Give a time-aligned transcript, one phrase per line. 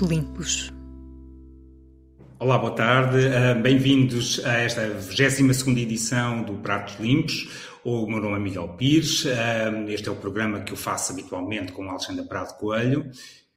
[0.00, 0.72] Limpos.
[2.38, 3.28] Olá, boa tarde.
[3.28, 7.48] Ah, bem-vindos a esta 22 edição do Pratos Limpos.
[7.84, 9.26] O meu nome é Miguel Pires.
[9.26, 13.10] Ah, este é o programa que eu faço habitualmente com Alexandre Prado Coelho.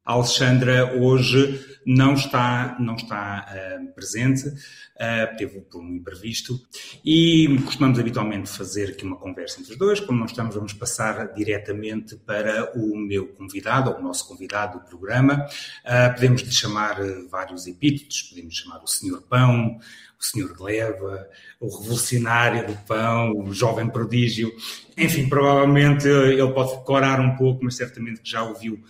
[0.10, 4.52] A Alexandra hoje não está, não está uh, presente,
[5.00, 6.60] uh, teve por um imprevisto,
[7.04, 10.00] e costumamos habitualmente fazer aqui uma conversa entre os dois.
[10.00, 14.86] Como não estamos, vamos passar diretamente para o meu convidado, ou o nosso convidado do
[14.86, 15.48] programa.
[15.86, 16.98] Uh, podemos lhe chamar
[17.30, 19.80] vários epítetos, podemos chamar o Senhor Pão,
[20.20, 24.52] o Senhor Gleba, o revolucionário do pão, o jovem prodígio.
[24.98, 28.84] Enfim, provavelmente ele pode decorar um pouco, mas certamente que já ouviu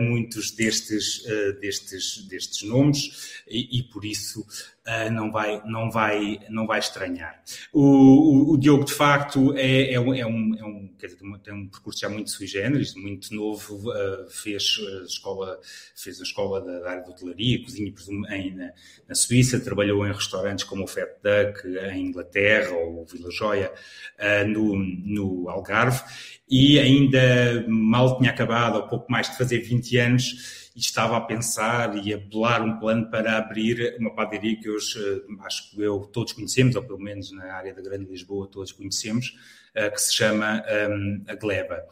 [0.00, 4.44] muitos destes, eh, destes, destes nomes e, e por isso
[4.88, 7.40] uh, não, vai, não, vai, não vai estranhar.
[7.72, 11.54] O, o, o Diogo, de facto, é, é, um, é um, é quer dizer, tem
[11.54, 15.60] um percurso já muito sui generis, muito novo, uh, fez, a escola,
[15.94, 17.92] fez a escola da, da área de hotelaria, cozinha
[18.30, 18.72] em, na,
[19.08, 23.72] na, Suíça, trabalhou em restaurantes como o Fat Duck em Inglaterra ou o Vila Joia
[24.18, 26.02] uh, no, no Algarve
[26.50, 31.20] e ainda mal tinha acabado, ou pouco mais de fazer 20 anos, e estava a
[31.20, 35.82] pensar e a bolar um plano para abrir uma padaria que hoje eh, acho que
[35.82, 39.36] eu todos conhecemos, ou pelo menos na área da Grande Lisboa todos conhecemos,
[39.74, 41.82] eh, que se chama um, a Gleba.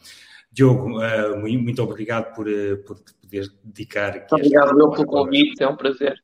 [0.52, 2.46] Diogo, uh, muito obrigado por,
[2.86, 4.32] por poder dedicar aqui.
[4.32, 6.22] Obrigado eu pelo convite, é um prazer.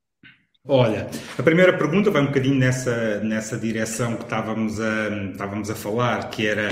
[0.65, 5.75] Olha, a primeira pergunta vai um bocadinho nessa, nessa direção que estávamos a, estávamos a
[5.75, 6.69] falar, que era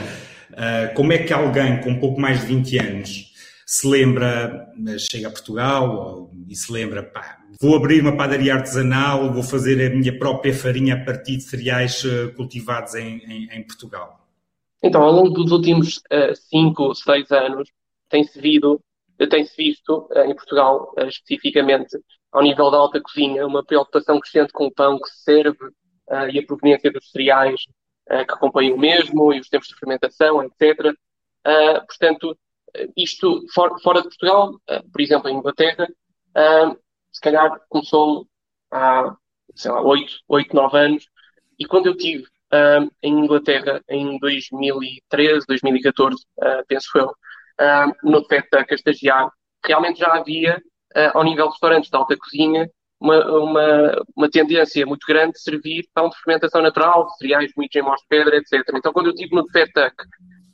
[0.94, 3.29] como é que alguém com pouco mais de 20 anos
[3.70, 4.68] se lembra,
[4.98, 9.94] chega a Portugal e se lembra, pá, vou abrir uma padaria artesanal, vou fazer a
[9.94, 14.26] minha própria farinha a partir de cereais eh, cultivados em, em, em Portugal?
[14.82, 17.70] Então, ao longo dos últimos uh, cinco, seis anos,
[18.08, 18.40] tem-se
[19.30, 21.96] tem-se visto uh, em Portugal, uh, especificamente
[22.32, 25.70] ao nível da alta cozinha, uma preocupação crescente com o pão que se serve
[26.32, 27.60] e a proveniência dos cereais
[28.08, 30.92] que acompanham o mesmo e os tempos de fermentação, etc.
[31.86, 32.36] portanto,
[32.96, 36.78] isto for, fora de Portugal, uh, por exemplo, em Inglaterra, uh,
[37.12, 38.26] se calhar começou
[38.70, 39.14] há,
[39.54, 41.08] sei lá, 8, 8 9 anos,
[41.58, 46.24] e quando eu tive uh, em Inglaterra em 2013, 2014,
[46.68, 47.12] penso eu,
[48.02, 49.30] no FETA a estagiar,
[49.64, 50.62] realmente já havia,
[51.12, 55.88] ao nível de restaurantes de alta cozinha, uma, uma, uma, tendência muito grande de servir
[55.94, 58.62] pão de fermentação natural, cereais moídos em mós de pedra, etc.
[58.74, 59.94] Então, quando eu estive no FETAC,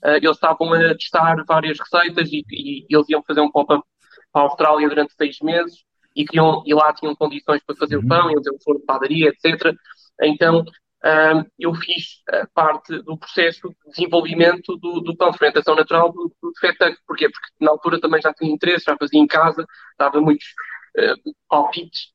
[0.06, 3.84] uh, eles estavam a testar várias receitas e, e, eles iam fazer um pop-up
[4.32, 5.84] para a Austrália durante seis meses
[6.14, 8.08] e, queriam, e lá tinham condições para fazer o uhum.
[8.08, 9.74] pão, iam ter um forno de padaria, etc.
[10.22, 15.74] Então, uh, eu fiz uh, parte do processo de desenvolvimento do, do pão de fermentação
[15.74, 16.96] natural do, do FETAC.
[17.06, 17.28] Porquê?
[17.28, 19.66] Porque na altura também já tinha interesse, já fazia em casa,
[19.98, 20.46] dava muitos
[20.98, 22.14] uh, palpites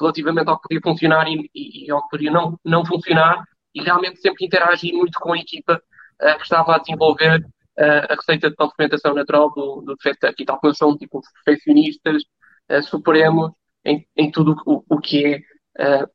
[0.00, 3.80] relativamente ao que podia funcionar e, e, e, ao que podia não, não funcionar e
[3.80, 5.80] realmente sempre interagi muito com a equipa
[6.22, 10.44] uh, que estava a desenvolver uh, a receita de fermentação natural do, do Defect E
[10.44, 12.22] tal como são tipo perfeccionistas
[12.70, 13.52] uh, supremos
[13.84, 15.42] em, em tudo o, o que é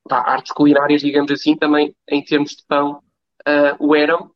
[0.09, 3.02] pá, artes culinárias, digamos assim, também em termos de pão
[3.80, 4.30] o eram.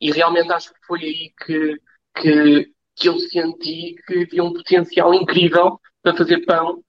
[0.00, 1.80] e realmente acho que foi aí que,
[2.16, 6.82] que, que eu senti que havia um potencial incrível para fazer pão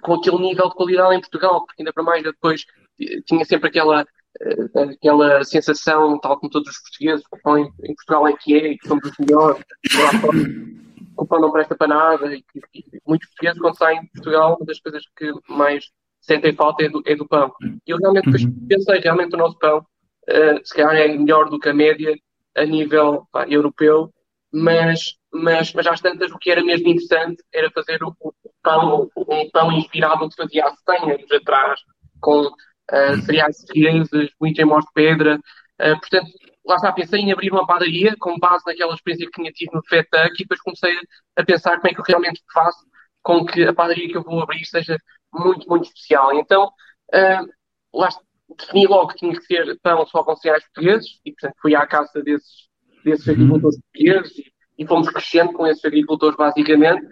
[0.00, 2.64] com aquele nível de qualidade em Portugal, porque ainda para mais depois
[3.26, 4.06] tinha sempre aquela eh,
[4.92, 8.78] aquela sensação, tal como todos os portugueses, que em, em Portugal é que é, e
[8.78, 10.84] que somos os melhores, que
[11.16, 14.56] o pão não presta para nada, e que, e muitos portugueses, quando saem de Portugal,
[14.56, 15.84] uma das coisas que mais
[16.20, 17.52] sentem falta é do, é do pão.
[17.62, 18.66] E eu realmente uhum.
[18.66, 22.16] pensei, realmente o nosso pão, uh, se calhar é melhor do que a média
[22.56, 24.12] a nível pá, europeu,
[24.52, 29.10] mas, mas, mas às tantas o que era mesmo interessante era fazer o, o pão,
[29.16, 31.80] um pão inspirado no que fazia há 100 anos atrás,
[32.20, 32.50] com
[32.92, 35.40] uh, cereais portugueses, muito em mós de pedra.
[35.80, 36.30] Uh, portanto,
[36.64, 39.82] lá está, pensei em abrir uma padaria com base naquela experiência que tinha tido no
[39.84, 40.96] FETAC e depois comecei
[41.36, 42.84] a pensar como é que eu realmente faço
[43.22, 44.98] com que a padaria que eu vou abrir seja
[45.32, 46.34] muito, muito especial.
[46.34, 47.46] Então, uh,
[47.92, 48.08] lá
[48.58, 51.86] defini logo que tinha que ser pão só com cereais portugueses e, portanto, fui à
[51.86, 52.68] caça desses,
[53.04, 53.32] desses uhum.
[53.34, 54.44] agricultores portugueses e,
[54.78, 57.06] e fomos crescendo com esses agricultores, basicamente.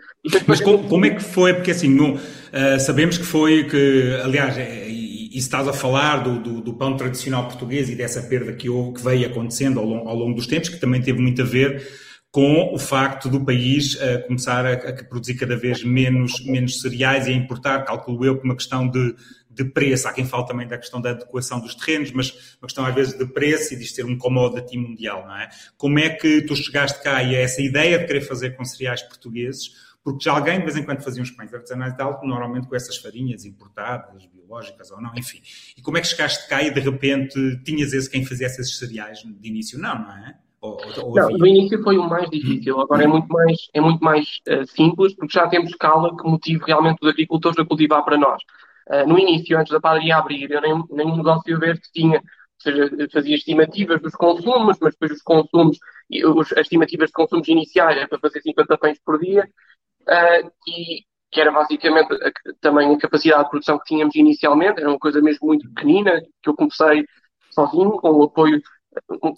[0.47, 1.55] Mas como, como, é que foi?
[1.55, 4.89] Porque, assim, no, uh, sabemos que foi que, aliás, é,
[5.33, 8.95] e estás a falar do, do, do, pão tradicional português e dessa perda que, houve,
[8.95, 11.83] que veio acontecendo ao longo, ao longo, dos tempos, que também teve muito a ver
[12.31, 17.27] com o facto do país uh, começar a, a, produzir cada vez menos, menos cereais
[17.27, 19.15] e a importar, calculo eu, por uma questão de,
[19.51, 20.09] de preço.
[20.09, 22.31] Há quem fale também da questão da adequação dos terrenos, mas
[22.61, 25.49] uma questão às vezes de preço e de ser um commodity mundial, não é?
[25.77, 29.03] Como é que tu chegaste cá e a essa ideia de querer fazer com cereais
[29.03, 29.92] portugueses?
[30.05, 32.75] Porque já alguém de vez em quando fazia uns pães artesanais e tal, normalmente com
[32.75, 35.41] essas farinhas importadas, biológicas ou não, enfim.
[35.77, 39.19] E como é que chegaste cá e de repente tinhas esse quem fazia esses cereais
[39.19, 39.79] de início?
[39.79, 40.37] Não, não é?
[40.61, 44.03] Ou, ou não, no início foi o mais difícil, agora é muito mais, é muito
[44.03, 48.17] mais uh, simples, porque já temos escala que motive realmente os agricultores a cultivar para
[48.17, 48.41] nós.
[48.89, 52.23] Uh, no início, antes da padaria abrir, eu nem, nem um negócio verde tinha, ou
[52.61, 55.79] seja, fazia estimativas dos consumos, mas depois os consumos,
[56.37, 59.49] os, as estimativas de consumos iniciais era para fazer 50 pães por dia,
[60.09, 64.89] uh, e que era basicamente a, também a capacidade de produção que tínhamos inicialmente, era
[64.89, 67.07] uma coisa mesmo muito pequenina, que eu comecei
[67.51, 68.61] sozinho, com o apoio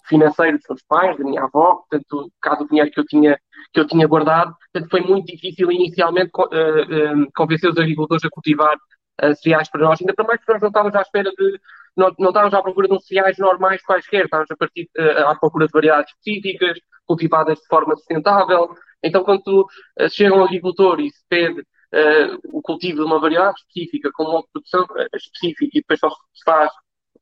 [0.07, 2.29] financeiro dos meus pais, da minha avó, portanto,
[2.59, 3.39] o dinheiro que eu tinha,
[3.73, 8.29] que eu tinha guardado, portanto, foi muito difícil inicialmente uh, uh, convencer os agricultores a
[8.29, 8.75] cultivar
[9.23, 11.59] uh, cereais para nós, ainda para mais que nós não estávamos à espera de,
[11.95, 14.89] não, não estávamos à procura de uns cereais normais quaisquer, estávamos a partir,
[15.25, 19.67] à procura de variedades específicas, cultivadas de forma sustentável, então quando
[20.09, 21.63] chega um agricultor e se pede
[22.51, 26.71] o cultivo de uma variedade específica, com uma produção específica e depois só se faz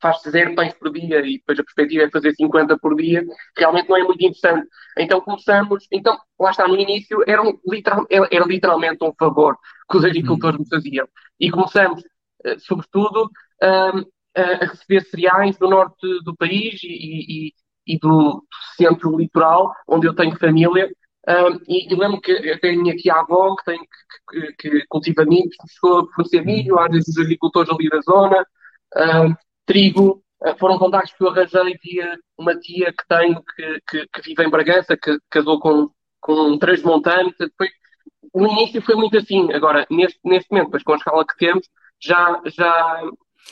[0.04, 3.24] faz-se zero pães por dia e depois a perspectiva é fazer 50 por dia,
[3.58, 4.68] realmente não é muito interessante.
[4.98, 9.56] Então começamos, então lá está, no início era, um, literal, era literalmente um favor
[9.90, 11.08] que os agricultores me faziam.
[11.40, 12.04] E começamos,
[12.46, 13.30] eh, sobretudo,
[14.36, 17.54] a receber cereais do norte do país e, e,
[17.88, 18.44] e do
[18.75, 20.90] centro litoral, onde eu tenho família,
[21.28, 24.86] um, e, e, lembro que eu tenho aqui a avó que, tem, que, que, que
[24.90, 28.46] cultiva milho, chegou a fornecer milho, às vezes os agricultores ali da zona,
[28.96, 29.34] um,
[29.66, 30.22] trigo.
[30.44, 34.44] Eh, foram contactos que eu arranjei via uma tia que tenho que, que, que vive
[34.44, 35.90] em Bragança, que casou com,
[36.20, 37.34] com um transmontano.
[37.40, 37.70] Depois,
[38.36, 39.52] no início foi muito assim.
[39.54, 41.68] Agora, neste, neste momento, depois com a escala que temos,
[42.02, 43.02] já, já,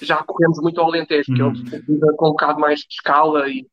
[0.01, 1.81] já corremos muito ao Alentejo, que é onde se
[2.17, 3.65] com um bocado mais de escala e,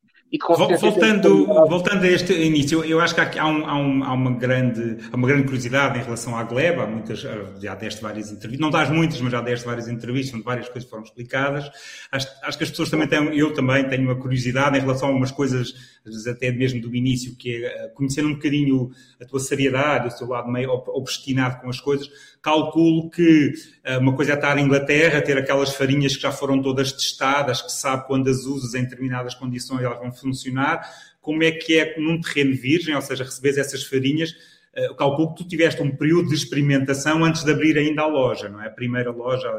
[0.79, 4.97] Voltando, voltando a este início, eu acho que há, um, há, um, há, uma grande,
[5.11, 7.25] uma grande curiosidade em relação à Gleba, há muitas,
[7.59, 10.87] já deste várias entrevistas, não dás muitas, mas já deste várias entrevistas, onde várias coisas
[10.87, 11.71] foram explicadas.
[12.11, 15.11] Acho, acho que as pessoas também têm, eu também tenho uma curiosidade em relação a
[15.11, 15.73] umas coisas,
[16.05, 20.13] às vezes até mesmo do início, que é eh, conhecendo um bocadinho a tua seriedade,
[20.13, 22.07] o teu lado meio obstinado com as coisas,
[22.41, 23.53] calculo que
[23.83, 27.61] eh, uma coisa é estar em Inglaterra, ter aquelas farinhas que já foram todas testadas,
[27.61, 30.81] que sabe quando as usas em determinadas condições elas vão funcionar,
[31.21, 34.31] como é que é num terreno virgem, ou seja, recebes essas farinhas,
[34.77, 38.47] uh, calculo que tu tiveste um período de experimentação antes de abrir ainda a loja,
[38.47, 38.67] não é?
[38.67, 39.49] A primeira loja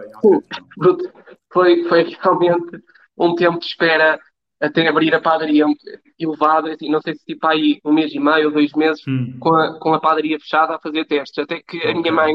[1.52, 2.82] Foi, foi realmente
[3.18, 4.18] um tempo de espera
[4.60, 5.64] até abrir a padaria
[6.18, 9.36] elevado, assim, não sei se tipo aí um mês e meio ou dois meses hum.
[9.40, 11.90] com, a, com a padaria fechada a fazer testes, até que okay.
[11.90, 12.34] a minha mãe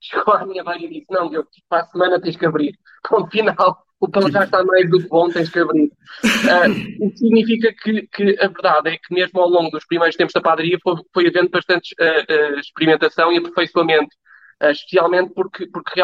[0.00, 2.78] chegou à minha mãe e disse, não, eu, para a semana tens que abrir.
[3.08, 5.86] Ponto final o pão já está mais do que bom, tens que abrir.
[5.86, 10.16] Uh, o que significa que, que, a verdade é que mesmo ao longo dos primeiros
[10.16, 14.14] tempos da padaria foi, foi havendo bastante uh, uh, experimentação e aperfeiçoamento,
[14.60, 16.00] especialmente porque, porque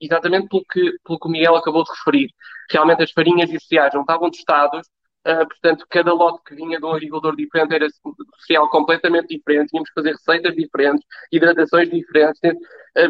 [0.00, 2.30] exatamente pelo que, pelo que o Miguel acabou de referir.
[2.70, 4.88] Realmente as farinhas e cereais não estavam testados,
[5.22, 7.86] portanto cada lote que vinha de um agricultor diferente era
[8.46, 13.08] cereal completamente diferente, tínhamos que fazer receitas diferentes, hidratações diferentes, é,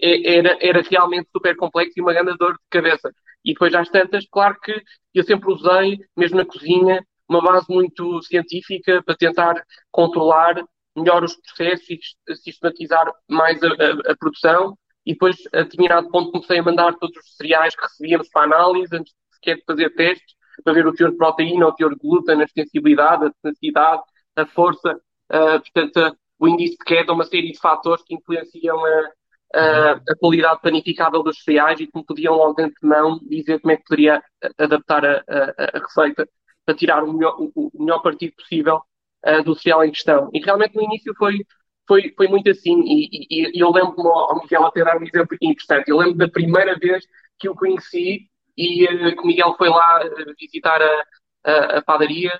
[0.00, 3.12] era, era realmente super complexo e uma grande dor de cabeça.
[3.44, 4.82] E depois, às tantas, claro que
[5.14, 10.62] eu sempre usei, mesmo na cozinha, uma base muito científica para tentar controlar
[10.96, 14.76] melhor os processos e sistematizar mais a, a, a produção.
[15.04, 18.94] E depois, a determinado ponto, comecei a mandar todos os cereais que recebíamos para análise,
[18.94, 22.40] antes sequer de fazer testes, para ver o teor de proteína, o teor de glúten,
[22.40, 24.02] a extensibilidade, a tenacidade,
[24.36, 24.94] a força,
[25.32, 29.10] uh, portanto, o índice de queda, uma série de fatores que influenciam a,
[29.54, 33.72] uh, a qualidade planificável dos cereais e que me podiam logo de antemão dizer como
[33.72, 34.22] é que poderia
[34.58, 36.28] adaptar a, a, a receita
[36.64, 38.80] para tirar o melhor, o, o melhor partido possível
[39.26, 40.30] uh, do cereal em questão.
[40.32, 41.44] E realmente no início foi,
[41.86, 45.36] foi, foi muito assim, e, e, e eu lembro-me ao Miguel até dar um exemplo
[45.40, 45.88] interessante.
[45.88, 47.04] Eu lembro da primeira vez
[47.38, 50.00] que o conheci e uh, que o Miguel foi lá
[50.38, 51.02] visitar a,
[51.44, 52.32] a, a padaria,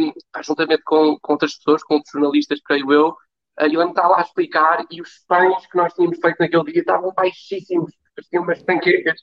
[0.00, 3.14] um, juntamente com, com outras pessoas, com outros jornalistas, creio eu,
[3.60, 7.12] E lembro lá a explicar e os pães que nós tínhamos feito naquele dia estavam
[7.12, 7.92] baixíssimos,
[8.28, 9.20] tinham umas tanquedas.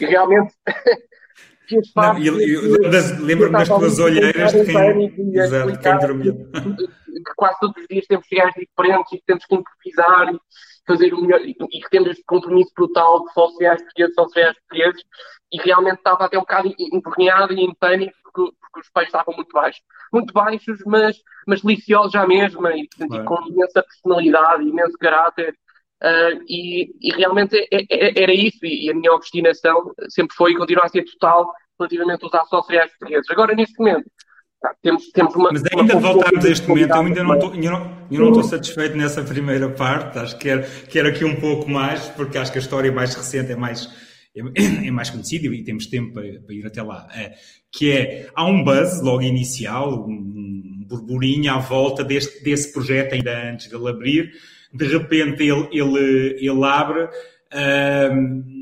[0.00, 0.54] E realmente.
[3.20, 6.32] Lembro-me das tuas olheiras de quem, exato, dormia.
[7.16, 10.38] Que quase todos os dias temos cereais diferentes e que temos que improvisar e
[10.86, 14.56] fazer o melhor, e, que temos este compromisso brutal de só cereais portugueses, só cereais
[14.58, 15.02] portugueses,
[15.50, 19.34] e realmente estava até um bocado envergonhado e em pânico porque, porque, os peixes estavam
[19.34, 19.82] muito baixos.
[20.12, 25.56] Muito baixos, mas, mas deliciosos à mesma e, e com imensa personalidade, imenso caráter.
[26.02, 30.52] Uh, e, e, realmente é, é, é, era isso, e, a minha obstinação sempre foi
[30.52, 33.30] e continua a ser total relativamente a usar só cereais portugueses.
[33.30, 34.04] Agora, neste momento,
[34.82, 35.52] temos, temos uma.
[35.52, 38.28] Mas ainda uma voltarmos a este momento, eu ainda não estou, eu não, eu não
[38.28, 42.52] estou satisfeito nessa primeira parte, acho que quero, quero aqui um pouco mais, porque acho
[42.52, 43.88] que a história mais recente é mais,
[44.34, 47.08] é, é mais conhecida e temos tempo para, para ir até lá.
[47.14, 47.34] É,
[47.72, 53.50] que é, há um buzz logo inicial, um burburinho à volta deste, desse projeto, ainda
[53.50, 54.32] antes de ele abrir,
[54.72, 57.04] de repente ele, ele, ele abre.
[57.52, 58.56] Uh,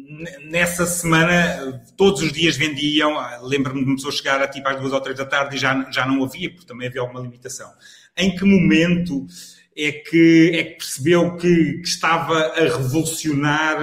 [0.50, 4.92] nessa semana, todos os dias vendiam, lembro-me de começou a chegar a tipo às duas
[4.92, 7.70] ou três da tarde e já, já não havia, porque também havia alguma limitação.
[8.16, 9.26] Em que momento
[9.76, 13.82] é que, é que percebeu que, que estava a revolucionar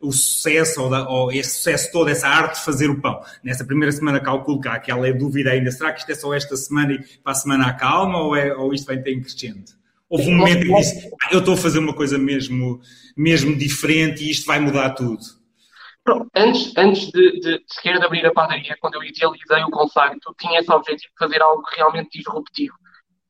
[0.00, 3.22] o sucesso, ou, da, ou, esse sucesso todo, essa arte de fazer o pão.
[3.42, 6.56] Nessa primeira semana calculo que há aquela dúvida ainda, será que isto é só esta
[6.56, 9.79] semana e para a semana acalma ou, é, ou isto vai ter crescente?
[10.10, 12.80] Houve um momento em que disse, eu estou a fazer uma coisa mesmo,
[13.16, 15.20] mesmo diferente e isto vai mudar tudo.
[16.02, 20.34] Pronto, antes, antes de, de, sequer de abrir a padaria, quando eu idealizei o conceito,
[20.36, 22.74] tinha esse objetivo de fazer algo realmente disruptivo.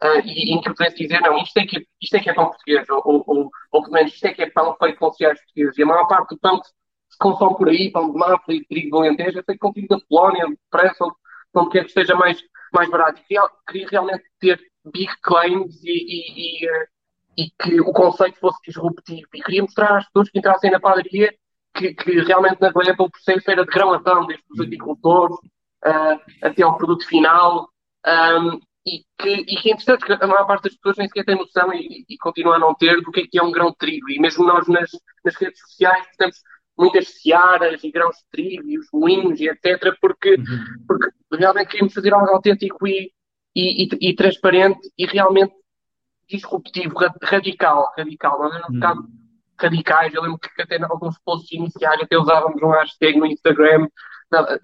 [0.02, 2.32] Uh, e em que eu pudesse dizer, não, isto é que, isto é, que é
[2.32, 5.12] pão português, ou, ou, ou, ou pelo menos isto é que é pão feito com
[5.12, 5.76] cereais portugueses.
[5.76, 8.64] E a maior parte do pão que se consome por aí, pão de mafra e
[8.64, 11.04] trigo de alentejo, é feito com trigo da Polónia, de França,
[11.54, 12.40] onde quer que esteja mais,
[12.72, 13.20] mais barato.
[13.20, 18.58] E queria, queria realmente ter big claims e, e, e, e que o conceito fosse
[18.66, 19.28] disruptivo.
[19.34, 21.32] E queria mostrar às pessoas que entrassem na padaria
[21.74, 25.36] que, que realmente na Gleba o processo era de grão a grão, desde os agricultores
[25.84, 27.68] uh, até ao produto final.
[28.06, 31.24] Um, e que, e que é interessante que a maior parte das pessoas nem sequer
[31.24, 33.70] tem noção e, e continua a não ter do que é, que é um grão
[33.70, 34.10] de trigo.
[34.10, 34.90] E mesmo nós nas,
[35.24, 36.36] nas redes sociais temos
[36.78, 39.94] muitas searas e grãos de trigo e os moinhos e etc.
[40.00, 40.84] Porque, uhum.
[40.88, 43.12] porque realmente queríamos fazer algo autêntico e,
[43.54, 45.54] e, e, e transparente e realmente
[46.28, 48.38] disruptivo, radical, radical.
[48.38, 49.08] Nós é um bocado
[49.58, 50.14] radicais.
[50.14, 53.88] Eu lembro que até em alguns posts iniciais até usávamos um hashtag no Instagram,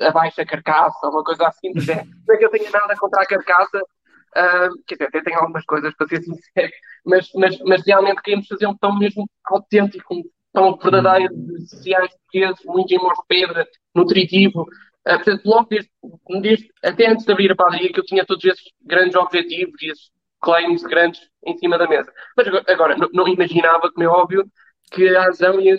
[0.00, 1.72] abaixo a carcaça, uma coisa assim.
[2.26, 5.64] Não é que eu tenha nada contra a carcaça, uh, quer dizer, até tenho algumas
[5.64, 6.72] coisas para ser sincero,
[7.04, 12.10] mas, mas, mas realmente queríamos fazer um pão mesmo autêntico, um pão verdadeiro de sociais
[12.10, 14.66] portugueses, muito em mãos de pedra, nutritivo.
[15.06, 15.90] Uh, portanto, logo desde,
[16.40, 19.90] desde, até antes de abrir a padaria, que eu tinha todos esses grandes objetivos e
[19.90, 20.10] esses
[20.40, 22.12] claims grandes em cima da mesa.
[22.36, 24.44] Mas agora, não, não imaginava, como é óbvio,
[24.90, 25.78] que a adesão ia,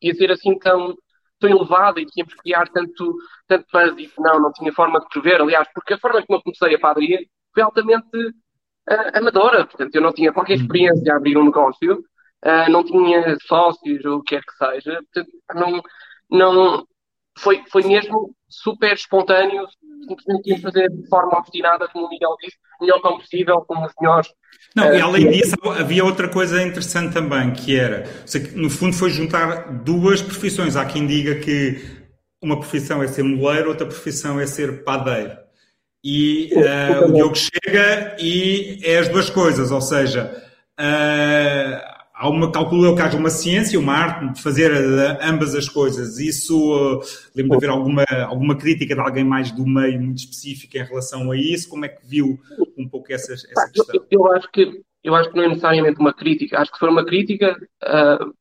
[0.00, 0.96] ia ser assim tão,
[1.38, 5.08] tão elevada e tínhamos que criar tanto, tanto buzz e não, não tinha forma de
[5.08, 7.20] prever, aliás, porque a forma como eu comecei a padaria
[7.52, 10.62] foi altamente uh, amadora, portanto eu não tinha qualquer uhum.
[10.62, 11.98] experiência a abrir um negócio,
[12.44, 15.82] uh, não tinha sócios ou o que quer que seja, portanto não,
[16.30, 16.86] não,
[17.38, 19.66] foi, foi mesmo super espontâneo,
[20.06, 23.84] simplesmente íamos fazer de forma obstinada, como o Miguel disse, o melhor pão possível, com
[23.84, 24.28] os melhores.
[24.74, 28.04] Não, e eh, além disso, havia outra coisa interessante também, que era,
[28.54, 30.76] no fundo, foi juntar duas profissões.
[30.76, 32.02] Há quem diga que
[32.42, 35.36] uma profissão é ser moleiro, outra profissão é ser padeiro.
[36.04, 40.42] E uh, o Diogo chega e é as duas coisas, ou seja,
[40.80, 41.91] uh,
[42.22, 45.68] há uma, calculo eu que haja uma ciência, uma arte de fazer eh, ambas as
[45.68, 46.18] coisas.
[46.18, 47.00] Isso, uh,
[47.34, 51.32] lembro de haver alguma, alguma crítica de alguém mais do meio muito específica em relação
[51.32, 51.68] a isso.
[51.68, 52.38] Como é que viu
[52.78, 54.06] um pouco essa, essa questão?
[54.08, 56.60] Eu, eu, acho que, eu acho que não é necessariamente uma crítica.
[56.60, 58.32] Acho que for uma crítica, uh,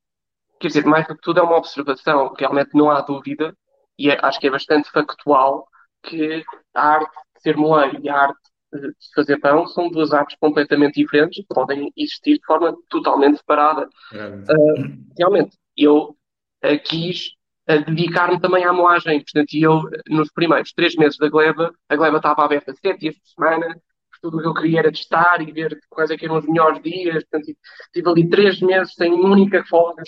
[0.60, 2.36] quer dizer, mais do que tudo é uma observação.
[2.38, 3.52] Realmente não há dúvida,
[3.98, 5.68] e é, acho que é bastante factual,
[6.04, 6.44] que
[6.76, 8.41] a arte de ser moleiro e a arte
[8.74, 13.88] de fazer pão são duas artes completamente diferentes podem existir de forma totalmente separada.
[14.14, 16.16] Uh, realmente, eu
[16.64, 17.32] uh, quis
[17.70, 19.20] uh, dedicar-me também à moagem.
[19.20, 23.28] Portanto, eu, nos primeiros três meses da Gleba, a Gleba estava aberta sete dias por
[23.28, 23.76] semana,
[24.22, 27.24] tudo o que eu queria era testar e ver quais é eram os melhores dias.
[27.26, 27.58] Portanto,
[27.92, 30.04] tive ali três meses sem uma folga.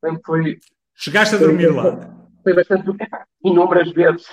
[0.00, 0.58] Portanto, foi,
[0.94, 2.10] Chegaste a dormir foi, lá?
[2.42, 2.84] Foi bastante,
[3.44, 4.26] inúmeras vezes.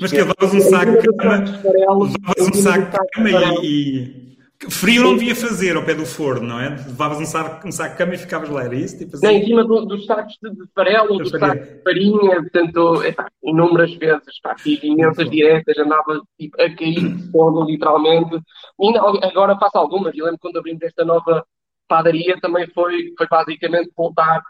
[0.00, 3.30] Mas que levavas um saco de cama, levavas um saco de cama
[3.62, 4.32] e,
[4.62, 6.70] e, Frio não devia fazer ao pé do forno, não é?
[6.70, 8.98] Levavas um saco, um saco de cama e ficavas lá, era isso?
[8.98, 9.26] Tipo assim?
[9.26, 13.28] Não, em cima do, dos sacos de, de farelo, do saco de farinha, portanto, epá,
[13.44, 18.40] inúmeras vezes, pá, fiz imensas diretas, andava tipo, a cair de sono, literalmente.
[18.80, 21.44] E agora faço algumas, eu lembro quando abrimos esta nova
[21.86, 24.42] padaria, também foi, foi basicamente voltar,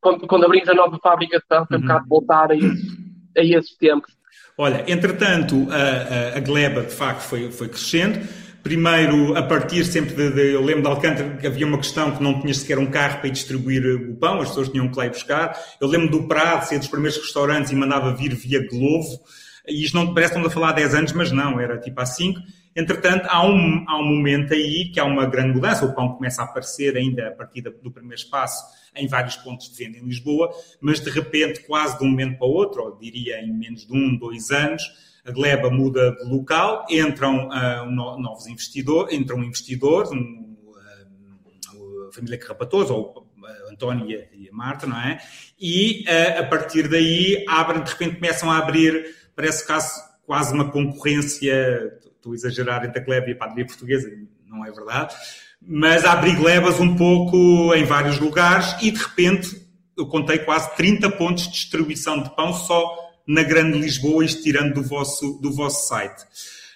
[0.00, 1.86] quando, quando abrimos a nova fábrica de pão, foi um uhum.
[1.86, 2.99] bocado voltar a isso
[3.36, 4.12] a esses tempos.
[4.56, 8.20] Olha, entretanto, a, a, a gleba de facto foi, foi crescendo.
[8.62, 12.22] Primeiro, a partir sempre de, de, Eu lembro de Alcântara que havia uma questão que
[12.22, 15.10] não tinha sequer um carro para distribuir o pão, as pessoas tinham que lá ir
[15.10, 15.58] buscar.
[15.80, 19.18] Eu lembro do Prado ser dos primeiros restaurantes e mandava vir via Glovo.
[19.66, 21.98] E isto não parece que estamos a falar há 10 anos, mas não, era tipo
[21.98, 22.38] há 5.
[22.74, 25.84] Entretanto, há um, há um momento aí que há uma grande mudança.
[25.84, 29.84] O pão começa a aparecer ainda a partir do primeiro espaço em vários pontos de
[29.84, 30.50] venda em Lisboa,
[30.80, 33.92] mas de repente, quase de um momento para o outro, ou diria em menos de
[33.92, 34.82] um, dois anos,
[35.24, 42.12] a Gleba muda de local, entram uh, novos investidores, entra um investidor, um, uh, a
[42.12, 45.18] família Carrapatoso, ou a Antónia e a Marta, não é?
[45.60, 50.70] E uh, a partir daí abrem, de repente começam a abrir, parece caso quase uma
[50.70, 54.08] concorrência, estou a exagerar entre a Gleba e a padaria portuguesa,
[54.46, 55.14] não é verdade,
[55.60, 59.60] mas a abrir glebas um pouco em vários lugares e de repente
[59.96, 62.96] eu contei quase 30 pontos de distribuição de pão só
[63.26, 66.22] na Grande Lisboa, isto tirando do vosso, do vosso site.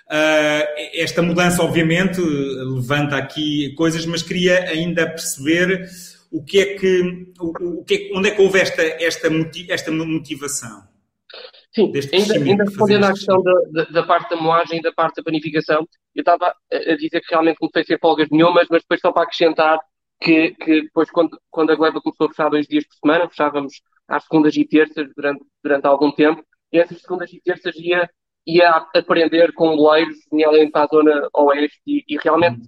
[0.06, 5.88] Uh, esta mudança, obviamente, levanta aqui coisas, mas queria ainda perceber
[6.30, 9.28] o que é que, o, o que é, onde é que houve esta, esta,
[9.68, 10.93] esta motivação.
[11.74, 15.24] Sim, ainda, ainda respondendo à questão da, da, parte da moagem e da parte da
[15.24, 19.24] panificação, eu estava a dizer que realmente comecei sem folgas nenhumas, mas depois só para
[19.24, 19.80] acrescentar
[20.20, 23.82] que, que depois quando, quando a Gleba começou a fechar dois dias por semana, fechávamos
[24.06, 28.08] às segundas e terças durante, durante algum tempo, e essas segundas e terças ia,
[28.46, 32.60] ia aprender com boleiros, nomeadamente para a zona oeste, e, e realmente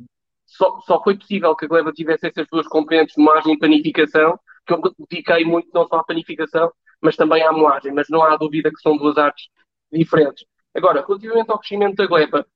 [0.45, 4.37] só, só foi possível que a Gleba tivesse essas duas componentes, moagem e panificação,
[4.67, 8.37] que eu dediquei muito não só à panificação, mas também à moagem, mas não há
[8.37, 9.49] dúvida que são duas artes
[9.93, 10.45] diferentes.
[10.75, 12.47] Agora, relativamente ao crescimento da Gleba,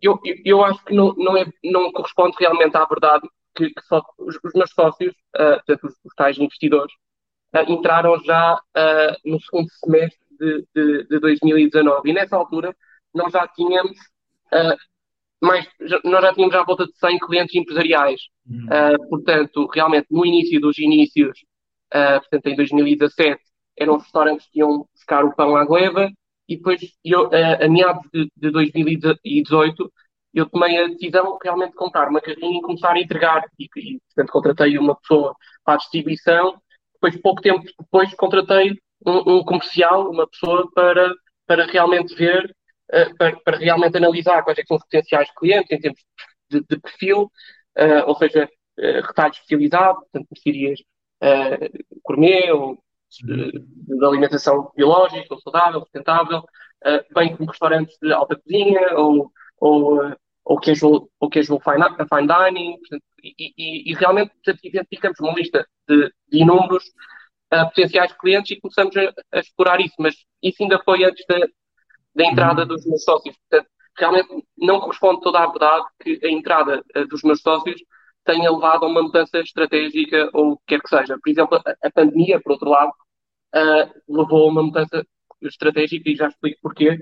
[0.00, 3.82] eu, eu, eu acho que não, não, é, não corresponde realmente à verdade que, que
[3.82, 6.92] só, os, os, meus sócios, uh, portanto, os, os tais investidores,
[7.54, 12.74] uh, entraram já uh, no segundo semestre de, de, de, 2019 e nessa altura
[13.14, 13.98] nós já tínhamos
[15.42, 15.68] mais,
[16.04, 18.20] nós já tínhamos à volta de 100 clientes empresariais.
[18.46, 19.08] Uhum.
[19.08, 21.38] portanto, realmente, no início dos inícios,
[21.90, 23.40] portanto, em 2017,
[23.80, 26.10] eram os restaurantes que iam buscar o pão à gleba,
[26.50, 29.92] e depois, eu, a, a meados de, de 2018,
[30.34, 33.44] eu tomei a decisão realmente de comprar uma carrinha e começar a entregar.
[33.58, 35.34] E, e portanto, contratei uma pessoa
[35.64, 36.60] para a distribuição.
[36.94, 38.72] Depois, pouco tempo depois, contratei
[39.06, 41.12] um, um comercial, uma pessoa para,
[41.46, 42.54] para realmente ver,
[42.92, 46.00] uh, para, para, realmente analisar quais é são os potenciais clientes em termos
[46.50, 47.30] de, de perfil,
[47.78, 50.80] uh, ou seja, uh, retalho especializado, portanto, mercearias
[51.22, 52.82] uh, gourmet ou
[53.22, 56.42] de, alimentação biológica ou saudável, sustentável,
[57.14, 62.78] bem como restaurantes de alta cozinha ou, ou, ou casual, ou casual fine, fine dining,
[62.78, 64.32] portanto, e, e, e, realmente
[64.64, 66.84] identificamos uma lista de, de inúmeros
[67.52, 71.38] uh, potenciais clientes e começamos a, a, explorar isso, mas isso ainda foi antes da,
[72.14, 73.36] da entrada dos meus sócios.
[73.48, 77.80] Portanto, realmente não corresponde toda a verdade que a entrada uh, dos meus sócios
[78.30, 81.18] tenha levado a uma mudança estratégica ou o que quer que seja.
[81.22, 82.92] Por exemplo, a, pandemia, por outro lado,
[83.54, 85.04] uh, levou a uma mudança
[85.42, 87.00] estratégica e já explico porquê.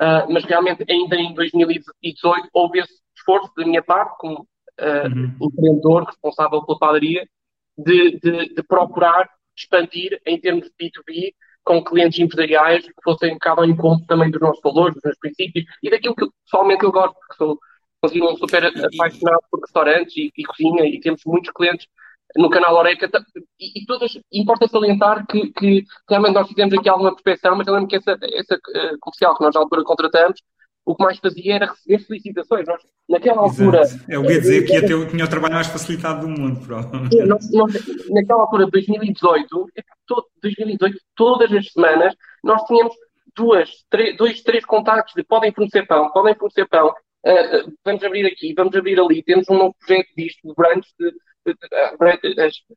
[0.00, 4.40] Uh, mas realmente ainda em 2018 houve esse esforço da minha parte, como
[4.80, 5.36] uh, uhum.
[5.40, 7.28] empreendedor responsável pela padaria,
[7.76, 11.32] de, de, de, procurar expandir em termos de B2B
[11.64, 15.18] com clientes empresariais que fossem um bocado ao encontro também dos nossos valores, dos nossos
[15.18, 17.58] princípios e daquilo que pessoalmente eu gosto, porque sou,
[18.00, 21.86] consigo um super apaixonado por restaurantes e, e cozinha e temos muitos clientes
[22.36, 23.08] no canal Oreca,
[23.58, 27.74] e, e todas, importa salientar que, que realmente nós fizemos aqui alguma prospeção, mas eu
[27.74, 30.40] lembro que essa, essa uh, comercial que nós na altura contratamos,
[30.84, 32.66] o que mais fazia era receber solicitações.
[32.66, 33.82] Nós, naquela altura.
[34.08, 37.16] Eu ia dizer que ia ter, tinha o trabalho mais facilitado do mundo, provavelmente.
[37.24, 37.72] Nós, nós,
[38.08, 39.66] naquela altura, 2018,
[40.42, 42.94] 2018, todas as semanas, nós tínhamos
[43.36, 46.92] duas, três, dois, três contactos de podem fornecer pão, podem fornecer pão,
[47.26, 51.12] uh, vamos abrir aqui, vamos abrir ali, temos um novo projeto disto, de branches, de,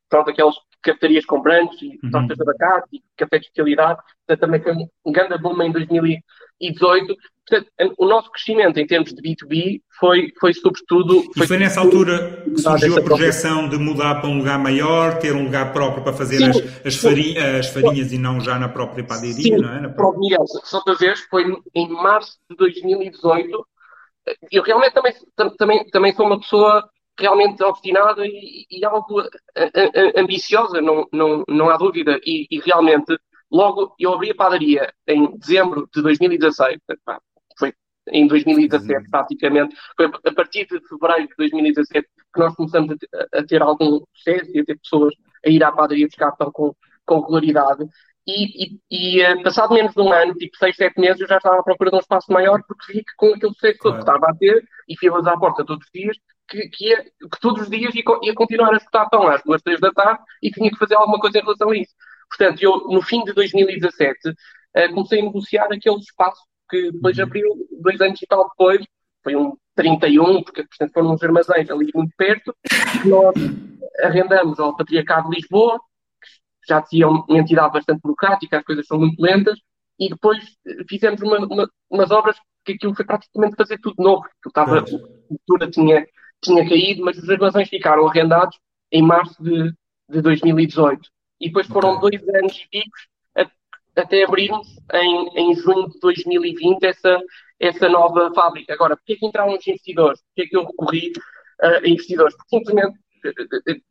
[0.09, 2.11] pronto, aquelas cafetarias com brancos e uhum.
[2.11, 3.99] tortas de abacate e café de especialidade.
[4.25, 4.73] Portanto, também foi
[5.05, 7.15] um grande boom em 2018.
[7.47, 11.21] Portanto, o nosso crescimento em termos de B2B foi, foi sobretudo...
[11.35, 15.19] Foi e foi nessa altura que surgiu a projeção de mudar para um lugar maior,
[15.19, 18.57] ter um lugar próprio para fazer sim, as, as, farinha, as, farinhas e não já
[18.57, 19.81] na própria padaria, sim, não é?
[19.81, 20.19] Na própria...
[20.19, 21.43] Miguel, só para ver, foi
[21.75, 23.67] em março de 2018.
[24.51, 25.13] Eu realmente também,
[25.57, 26.87] também, também sou uma pessoa
[27.19, 29.23] realmente obstinada e, e algo
[30.15, 32.19] ambiciosa, não, não, não há dúvida.
[32.25, 33.17] E, e, realmente,
[33.51, 36.79] logo eu abri a padaria em dezembro de 2016,
[37.57, 37.73] foi
[38.09, 39.09] em 2017 uhum.
[39.11, 44.01] praticamente, foi a partir de fevereiro de 2017 que nós começamos a, a ter algum
[44.13, 45.13] sucesso e a ter pessoas
[45.45, 47.85] a ir à padaria buscar pão com, com regularidade.
[48.27, 51.37] E, e, e, eh, passado menos de um ano, tipo seis, sete meses, eu já
[51.37, 53.97] estava à procura de um espaço maior porque vi que com aquele sucesso claro.
[53.97, 56.15] que estava a ter e filas à porta todos os dias,
[56.47, 59.61] que, que, ia, que todos os dias ia, ia continuar a escutar pão às duas,
[59.63, 61.93] três da tarde e tinha que fazer alguma coisa em relação a isso.
[62.29, 64.33] Portanto, eu, no fim de 2017, uh,
[64.75, 67.23] eh, comecei a negociar aquele espaço que depois uhum.
[67.23, 68.85] abriu, dois anos e tal depois,
[69.23, 72.55] foi um 31, porque portanto, foram uns armazéns ali muito perto,
[73.05, 73.33] nós
[74.03, 75.79] arrendamos ao Patriarcado de Lisboa,
[76.67, 79.59] já tinha uma entidade bastante burocrática, as coisas são muito lentas,
[79.99, 80.39] e depois
[80.89, 84.83] fizemos uma, uma, umas obras que aquilo foi praticamente fazer tudo novo, porque estava, a
[85.27, 86.05] cultura tinha,
[86.41, 88.57] tinha caído, mas os armazéns ficaram arrendados
[88.91, 89.73] em março de,
[90.09, 91.01] de 2018.
[91.39, 92.19] E depois foram okay.
[92.19, 93.11] dois anos e picos
[93.95, 97.19] até abrirmos em, em junho de 2020 essa,
[97.59, 98.73] essa nova fábrica.
[98.73, 100.21] Agora, porquê é que entraram os investidores?
[100.21, 101.11] Porquê é que eu recorri
[101.61, 102.35] uh, a investidores?
[102.35, 102.99] Porque simplesmente,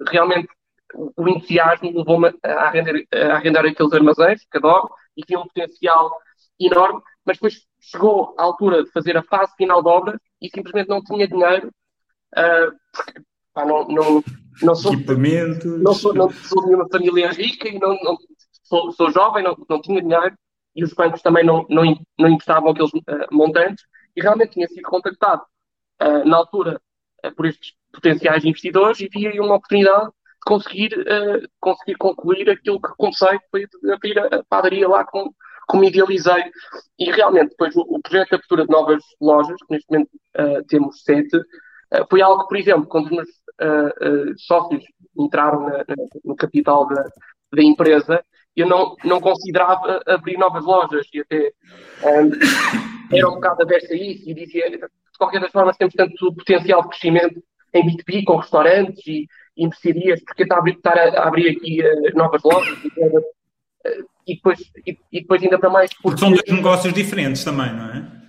[0.08, 0.48] realmente,
[0.94, 6.10] o entusiasmo levou-me a arrendar, a arrendar aqueles armazéns, que adoro, e tinha um potencial
[6.58, 10.88] enorme, mas depois chegou a altura de fazer a fase final de obras e simplesmente
[10.88, 13.22] não tinha dinheiro, uh, porque
[13.54, 14.24] pá, não, não,
[14.62, 18.16] não sou, não sou, não sou de uma família rica e não, não
[18.62, 20.34] sou, sou, jovem, não, não tinha dinheiro
[20.74, 21.82] e os bancos também não, não,
[22.18, 25.42] não emprestavam aqueles uh, montantes e realmente tinha sido contactado
[26.02, 26.80] uh, na altura
[27.36, 30.10] por estes potenciais investidores e via aí uma oportunidade
[30.44, 30.90] conseguir,
[31.60, 35.32] conseguir concluir aquilo que comecei, foi abrir a padaria lá com,
[35.68, 36.44] como idealizei.
[36.98, 40.10] E realmente, depois, o, o projeto de abertura de novas lojas, que neste momento
[40.68, 41.38] temos sete,
[42.08, 43.28] foi algo por exemplo, quando os meus
[44.46, 44.84] sócios
[45.18, 47.04] entraram na, na, no capital da,
[47.52, 48.24] da empresa,
[48.56, 51.52] eu não, não considerava abrir novas lojas e até
[52.02, 54.78] um, era um bocado aberto a isso e dizia, de
[55.18, 59.26] qualquer das formas, temos tanto potencial de crescimento em B2B com restaurantes e,
[59.60, 63.22] e mercearias, porque está a abrir, estar a, abrir aqui uh, novas lojas e, uh,
[64.26, 65.90] e, depois, e, e, depois ainda para mais.
[66.02, 68.20] Porque são dois negócios diferentes também, não é?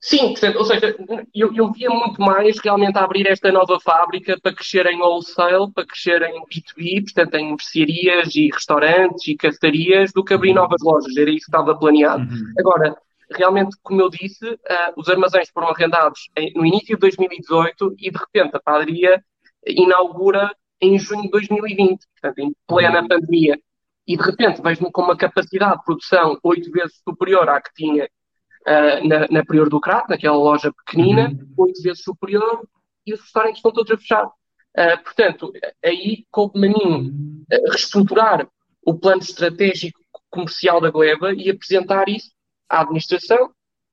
[0.00, 0.94] Sim, portanto, ou seja,
[1.34, 5.72] eu, eu via muito mais realmente a abrir esta nova fábrica para crescer em wholesale,
[5.72, 10.56] para crescer em B2B, portanto, em mercearias e restaurantes e cafetarias, do que abrir uhum.
[10.56, 11.16] novas lojas.
[11.16, 12.22] Era isso que estava planeado.
[12.22, 12.52] Uhum.
[12.56, 12.96] Agora,
[13.32, 18.10] realmente, como eu disse, uh, os armazéns foram arrendados em, no início de 2018 e,
[18.10, 19.20] de repente, a padaria
[19.66, 23.08] inaugura em junho de 2020, portanto, em plena uhum.
[23.08, 23.58] pandemia.
[24.06, 28.04] E, de repente, vejo-me com uma capacidade de produção oito vezes superior à que tinha
[28.04, 31.54] uh, na, na Prior do Crato, naquela loja pequenina, uhum.
[31.58, 32.66] oito vezes superior,
[33.04, 34.26] e os restaurantes estão todos a fechar.
[34.26, 35.52] Uh, portanto,
[35.84, 38.48] aí coube-me a mim uh, reestruturar
[38.84, 39.98] o plano estratégico
[40.30, 42.30] comercial da Gleba e apresentar isso
[42.68, 43.50] à administração,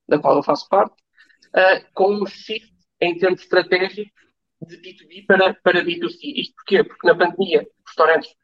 [0.08, 0.96] da qual eu faço parte,
[1.94, 4.23] com um shift em termos estratégicos
[4.66, 6.18] de B2B para, para B2C.
[6.36, 6.84] Isto porquê?
[6.84, 8.36] Porque na pandemia os restaurantes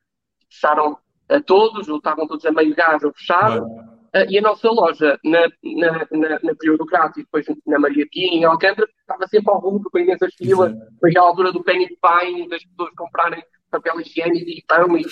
[0.50, 0.98] fecharam
[1.30, 3.68] a todos, ou estavam todos a meio gás ou fechados,
[4.10, 7.78] Uh, e a nossa loja na, na, na, na Prior do Crato e depois na
[7.78, 10.74] Maria Pia, em Alcântara, estava sempre ao rubro com imensas filas.
[11.00, 15.06] Foi a altura do penny pine, das pessoas comprarem papel higiênico e pão e,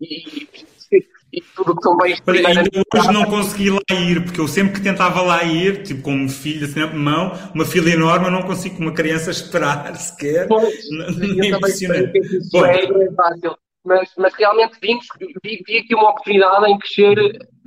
[0.00, 0.48] e,
[0.92, 1.08] e
[1.54, 4.82] tudo que são bens Olha, ainda hoje não consegui lá ir, porque eu sempre que
[4.82, 8.82] tentava lá ir, tipo como filho, assim, mão, uma fila enorme, eu não consigo com
[8.82, 10.48] uma criança esperar sequer.
[10.48, 12.20] Pois, não, é impressionante.
[12.52, 17.18] Bom, é, é fácil mas, mas realmente vimos, vi, vi aqui uma oportunidade em crescer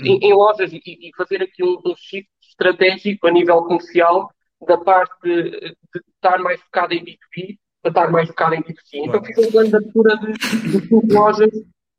[0.02, 4.32] em, em lojas e, e, fazer aqui um, um shift estratégico a nível comercial
[4.68, 8.96] da parte de, de estar mais focado em B2B para estar mais focado em B2C.
[8.96, 11.52] Então fiz um plano de abertura de, de cinco lojas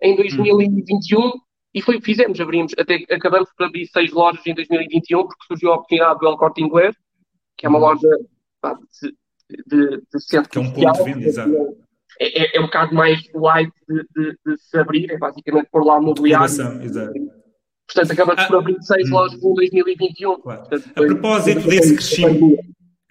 [0.03, 1.33] em 2021
[1.75, 5.47] e foi o que fizemos, abrimos, até acabamos por abrir seis lojas em 2021 porque
[5.47, 6.97] surgiu a oportunidade do El Corte Inglês,
[7.57, 7.85] que é uma uhum.
[7.85, 8.09] loja
[8.61, 9.15] pá, de,
[9.67, 11.77] de, de centro que é um ponto de venda, exato
[12.21, 15.85] é, é, é um bocado mais light de, de, de, se abrir, é basicamente pôr
[15.85, 16.47] lá o mobiliário.
[16.47, 16.79] Exato.
[17.87, 19.15] Portanto, acabamos ah, por abrir seis hum.
[19.15, 20.41] lojas em 2021.
[20.41, 20.61] Claro.
[20.61, 22.59] Portanto, a propósito desse crescimento,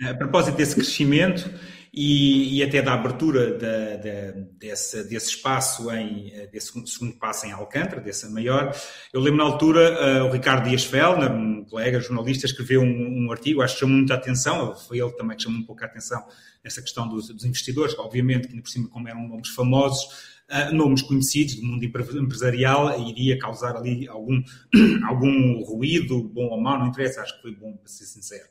[0.02, 1.50] a propósito desse crescimento
[2.00, 7.52] e, e até da abertura da, da, desse, desse espaço, em, desse segundo passo em
[7.52, 8.72] Alcântara, desse maior,
[9.12, 13.32] eu lembro na altura uh, o Ricardo Dias Fellner, um colega jornalista, escreveu um, um,
[13.32, 16.24] artigo, acho que chamou muita atenção, foi ele também que chamou um pouco a atenção
[16.64, 21.02] nessa questão dos, dos investidores, obviamente que por cima como eram nomes famosos, uh, nomes
[21.02, 24.42] conhecidos do mundo empresarial, iria causar ali algum,
[25.08, 28.46] algum ruído, bom ou mau, não interessa, acho que foi bom, para ser sincero.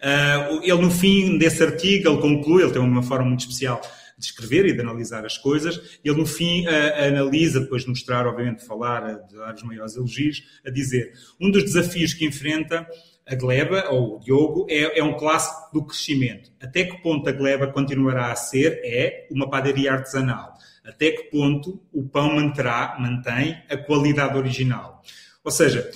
[0.00, 3.80] Uh, ele, no fim desse artigo, ele conclui, ele tem uma forma muito especial
[4.16, 5.98] de escrever e de analisar as coisas.
[6.04, 10.42] Ele, no fim, uh, analisa, depois de mostrar, obviamente, falar, de dar os maiores elogios,
[10.66, 12.86] a dizer um dos desafios que enfrenta
[13.26, 16.50] a Gleba, ou o Diogo, é, é, um clássico do crescimento.
[16.62, 20.57] Até que ponto a Gleba continuará a ser, é, uma padaria artesanal
[20.88, 25.02] até que ponto o pão manterá, mantém a qualidade original.
[25.44, 25.88] Ou seja,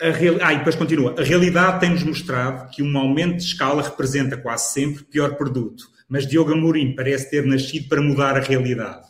[0.00, 0.36] real...
[0.42, 1.14] ah, e depois continua.
[1.18, 6.26] A realidade tem-nos mostrado que um aumento de escala representa quase sempre pior produto, mas
[6.26, 9.08] Diogo Amorim parece ter nascido para mudar a realidade.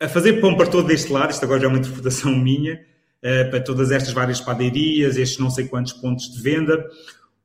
[0.00, 2.80] A fazer pão para todo este lado, isto agora já é uma interpretação minha,
[3.22, 6.86] eh, para todas estas várias padarias, estes não sei quantos pontos de venda,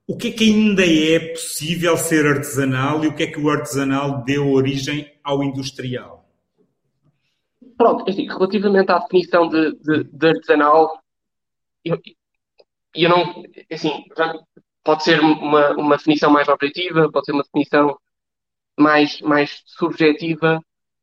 [0.08, 3.50] o que é que ainda é possível ser artesanal e o que é que o
[3.50, 6.21] artesanal deu origem ao industrial?
[7.82, 11.02] Pronto, assim, relativamente à definição de, de, de artesanal,
[11.84, 12.00] eu,
[12.94, 14.04] eu não, assim,
[14.84, 17.98] pode ser uma, uma definição mais objetiva, pode ser uma definição
[18.78, 20.62] mais, mais subjetiva,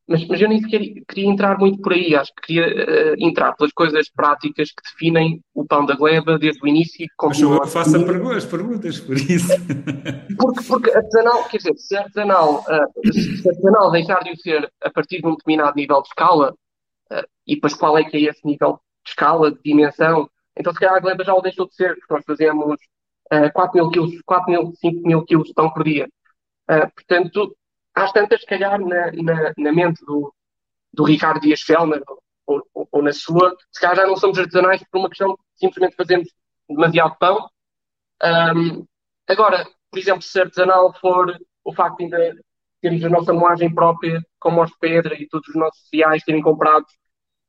[0.08, 2.16] mas, mas eu nem sequer queria entrar muito por aí.
[2.16, 6.64] Acho que queria uh, entrar pelas coisas práticas que definem o pão da gleba desde
[6.64, 7.08] o início e.
[7.22, 9.48] Mas eu faço perguntas, perguntas por isso.
[10.38, 14.90] Porque, porque artesanal, quer dizer, se artesanal, uh, se artesanal deixar de o ser a
[14.90, 16.54] partir de um determinado nível de escala,
[17.46, 20.96] e depois qual é que é esse nível de escala, de dimensão, então se calhar
[20.96, 22.76] a gleba já o deixou de ser, porque nós fazemos
[23.32, 26.08] uh, 4 mil quilos, 4 mil, 5 mil quilos de pão por dia.
[26.68, 27.56] Uh, portanto,
[27.94, 30.34] às tantas, se calhar, na, na, na mente do,
[30.92, 32.02] do Ricardo Dias Fellner
[32.46, 35.38] ou, ou, ou, na sua, se calhar já não somos artesanais por uma questão de
[35.54, 36.28] simplesmente fazermos
[36.68, 37.48] demasiado pão.
[38.22, 38.84] Um,
[39.28, 42.42] agora, por exemplo, se artesanal for o facto de ainda
[42.80, 46.90] termos a nossa moagem própria, como os pedra e todos os nossos cereais serem comprados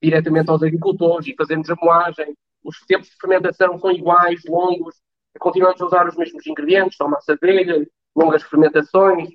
[0.02, 4.96] diretamente aos agricultores e fazermos a moagem, os tempos de fermentação são iguais, longos,
[5.40, 9.30] continuamos a usar os mesmos ingredientes, só massa de abelha, longas fermentações,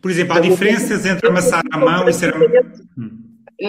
[0.00, 2.34] por exemplo, há diferenças entre amassar à mão e ser.
[2.98, 3.22] Hum.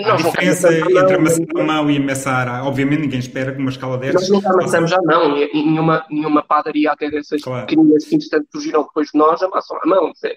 [0.03, 4.23] Há diferença entre amassar à mão e amassar, obviamente ninguém espera que uma escala destas.
[4.23, 7.65] Nós nunca amassamos à mão, nenhuma, nenhuma padaria até dessas claro.
[7.65, 10.11] pequeninas que entretanto surgiram depois de nós amassam à mão.
[10.25, 10.35] É,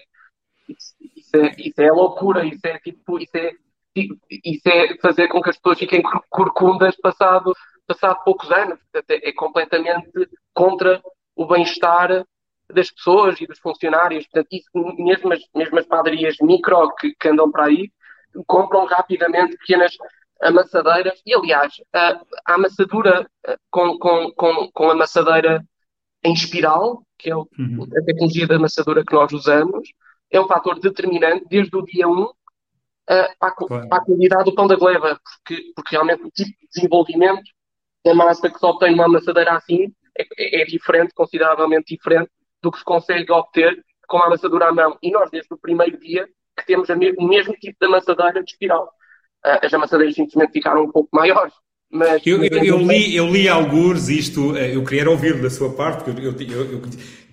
[0.71, 3.51] isso, isso, é, isso é loucura, isso é tipo, isso é,
[3.95, 7.53] isso é fazer com que as pessoas fiquem corcundas passado,
[7.87, 8.79] passado poucos anos.
[9.07, 10.09] É, completamente
[10.53, 11.01] contra
[11.35, 12.25] o bem-estar
[12.73, 14.25] das pessoas e dos funcionários.
[14.27, 17.91] Portanto, isso, mesmo, as, mesmo as padarias micro que, que andam para aí
[18.47, 19.95] compram rapidamente pequenas
[20.41, 21.21] amassadeiras.
[21.25, 23.29] E, aliás, a, a amassadura
[23.69, 25.63] com, com, com, com amassadeira
[26.23, 27.87] em espiral, que é o, uhum.
[27.97, 29.89] a tecnologia da amassadura que nós usamos,
[30.31, 32.33] é um fator determinante desde o dia 1 uh,
[33.07, 33.89] para, a, claro.
[33.89, 37.43] para a qualidade do pão da gleba, porque, porque realmente o tipo de desenvolvimento
[38.03, 42.29] da massa que se obtém numa amassadeira assim é, é, é diferente, consideravelmente diferente
[42.61, 44.97] do que se consegue obter com a amassadura à mão.
[45.01, 48.51] E nós, desde o primeiro dia, que temos me o mesmo tipo de amassadeira de
[48.51, 48.89] espiral.
[49.45, 51.53] Uh, as amassadeiras simplesmente ficaram um pouco maiores.
[51.89, 55.75] Mas, eu, eu, eu, li, eu li alguns isto, eh, eu queria ouvir da sua
[55.75, 56.05] parte,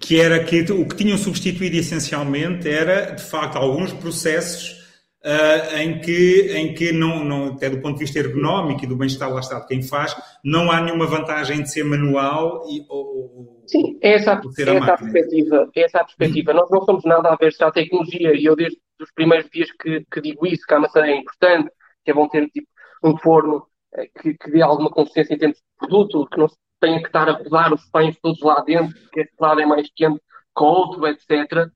[0.01, 4.79] que era que o que tinham substituído essencialmente era, de facto, alguns processos
[5.25, 8.97] uh, em que, em que não, não, até do ponto de vista ergonómico e do
[8.97, 13.63] bem-estar lá está de quem faz, não há nenhuma vantagem de ser manual e, ou,
[13.67, 15.71] Sim, é essa, é essa a perspectiva.
[15.77, 16.53] É essa a perspectiva.
[16.55, 19.71] Nós não somos nada a ver se a tecnologia, e eu desde os primeiros dias
[19.73, 21.71] que, que digo isso, que a maçã é importante,
[22.05, 22.67] que é bom ter tipo,
[23.05, 26.57] um forno eh, que, que dê alguma consistência em termos de produto, que não se
[26.81, 29.89] tenha que estar a rodar os pães todos lá dentro, que este lado é mais
[29.95, 30.21] quente
[30.57, 31.69] que o outro, etc.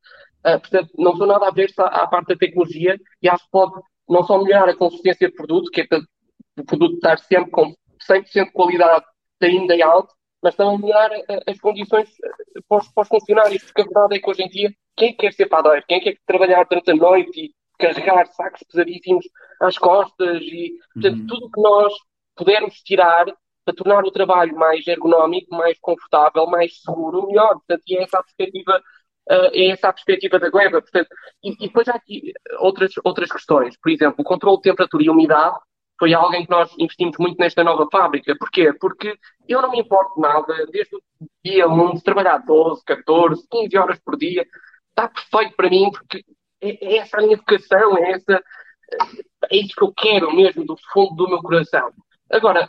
[0.44, 3.50] Uh, portanto, não sou nada a ver à, à parte da tecnologia e acho que
[3.50, 6.00] pode não só melhorar a consistência do produto, que é para
[6.58, 7.74] o produto estar sempre com
[8.10, 9.04] 100% de qualidade
[9.40, 10.12] day in, day out,
[10.42, 14.16] mas também melhorar eh, as condições eh, para os, para os, funcionários, porque a verdade
[14.16, 15.84] é que hoje em dia, quem quer ser padeiro?
[15.88, 19.24] Quem quer trabalhar durante a noite e carregar sacos pesadíssimos
[19.60, 21.26] às costas e, portanto, uhum.
[21.26, 21.92] tudo que nós
[22.36, 23.26] pudermos tirar
[23.64, 27.54] para tornar o trabalho mais ergonómico, mais confortável, mais seguro, melhor.
[27.54, 28.82] Portanto, e é essa a perspectiva
[29.30, 30.80] uh, é essa a perspectiva da Gleba.
[30.80, 31.08] Portanto,
[31.42, 33.76] e, e, depois há aqui outras, outras questões.
[33.80, 35.56] Por exemplo, o controle de temperatura e umidade
[35.98, 38.34] foi alguém que nós investimos muito nesta nova fábrica.
[38.38, 38.72] Porquê?
[38.72, 39.16] Porque
[39.48, 41.00] eu não me importo nada, desde o
[41.44, 44.44] dia 1, de trabalhar 12, 14, 15 horas por dia.
[44.90, 46.24] Está perfeito para mim, porque
[46.60, 48.42] é, é essa a minha vocação, é, essa,
[49.50, 51.92] é isso que eu quero mesmo, do fundo do meu coração.
[52.30, 52.68] Agora,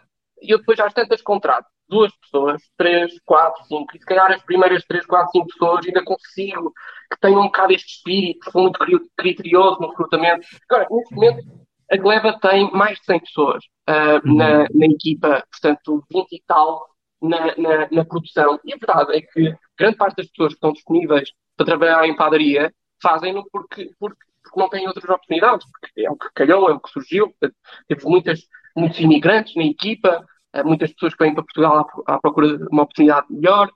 [0.52, 4.84] eu depois às tantas contrato duas pessoas, três, quatro, cinco, e se calhar as primeiras
[4.86, 6.74] três, quatro, cinco pessoas ainda consigo
[7.12, 8.80] que tenham um bocado este espírito, são muito
[9.18, 10.46] criterioso no recrutamento.
[10.70, 11.44] Agora, neste momento,
[11.92, 14.36] a Gleba tem mais de 100 pessoas uh, uhum.
[14.36, 16.88] na, na, equipa, portanto, 20 e tal
[17.22, 18.60] na, na, na, produção.
[18.66, 22.16] E a verdade é que grande parte das pessoas que estão disponíveis para trabalhar em
[22.16, 26.74] padaria fazem-no porque, porque, porque, não têm outras oportunidades, porque é o que calhou, é
[26.74, 27.28] o que surgiu.
[27.30, 27.56] Portanto,
[27.88, 28.40] temos muitas,
[28.76, 30.26] muitos imigrantes na equipa,
[30.64, 33.70] muitas pessoas que vêm para Portugal à, à procura de uma oportunidade melhor.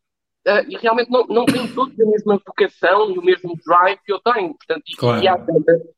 [0.48, 4.14] Uh, e realmente não, não têm todos a mesma vocação e o mesmo drive que
[4.14, 4.56] eu tenho.
[4.56, 5.22] Portanto, claro.
[5.22, 5.38] e há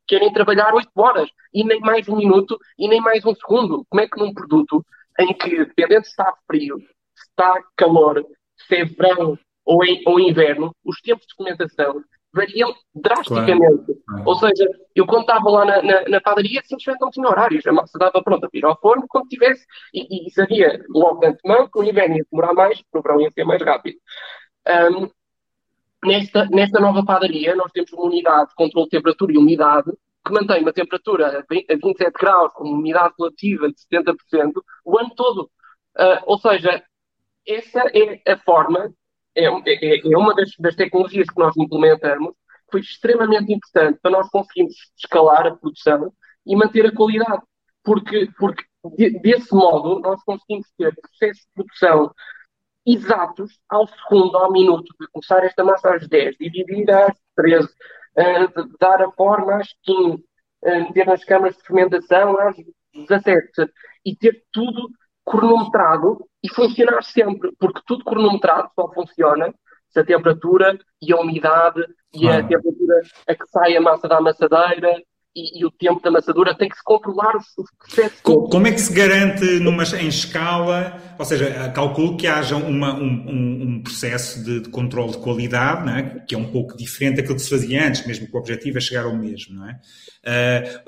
[0.07, 3.85] querem trabalhar 8 horas e nem mais um minuto e nem mais um segundo.
[3.89, 4.83] Como é que num produto
[5.19, 8.25] em que, dependendo se está frio, se está calor,
[8.67, 12.01] se é verão ou, em, ou inverno, os tempos de fermentação
[12.33, 13.93] variam drasticamente.
[14.07, 14.23] Claro.
[14.25, 17.65] Ou seja, eu quando estava lá na, na, na padaria, simplesmente não tinha horários.
[17.65, 21.27] A massa estava pronta para ir ao forno quando tivesse, e, e sabia logo de
[21.27, 23.97] antemão que o inverno ia demorar mais, o verão ia ser mais rápido.
[24.67, 25.09] Um,
[26.07, 29.91] nesta, nesta nova padaria, nós temos uma unidade de controle de temperatura e umidade
[30.25, 35.09] que mantém uma temperatura a 27 graus com uma umidade relativa de 70% o ano
[35.15, 35.49] todo.
[35.97, 36.83] Uh, ou seja,
[37.47, 38.93] essa é a forma,
[39.45, 44.11] é, é, é uma das, das, tecnologias que nós implementamos, que foi extremamente importante para
[44.11, 46.13] nós conseguirmos escalar a produção
[46.45, 47.41] e manter a qualidade.
[47.83, 48.63] Porque, porque
[48.97, 52.11] de, desse modo nós conseguimos ter processos de produção
[52.85, 58.77] exatos ao segundo, ao minuto, de começar esta massa às 10, dividir às 13, uh,
[58.79, 62.55] dar a forma às 15, uh, ter nas câmaras de fermentação às
[62.93, 63.71] 17
[64.05, 64.89] e ter tudo
[65.29, 69.53] cronometrado e funcionar sempre, porque tudo cronometrado só funciona
[69.89, 74.17] se a temperatura e a umidade e a temperatura a que sai a massa da
[74.17, 75.01] amassadeira
[75.35, 78.19] e, e, o tempo da amassadura tem que se controlar os, os processos.
[78.21, 82.95] Como, como, é que se garante numa, em escala, ou seja, calculo que haja uma,
[82.95, 86.19] um, um, processo de, de, controle de qualidade, é?
[86.27, 88.81] que é um pouco diferente daquilo que se fazia antes, mesmo que o objetivo é
[88.81, 89.79] chegar ao mesmo, não é?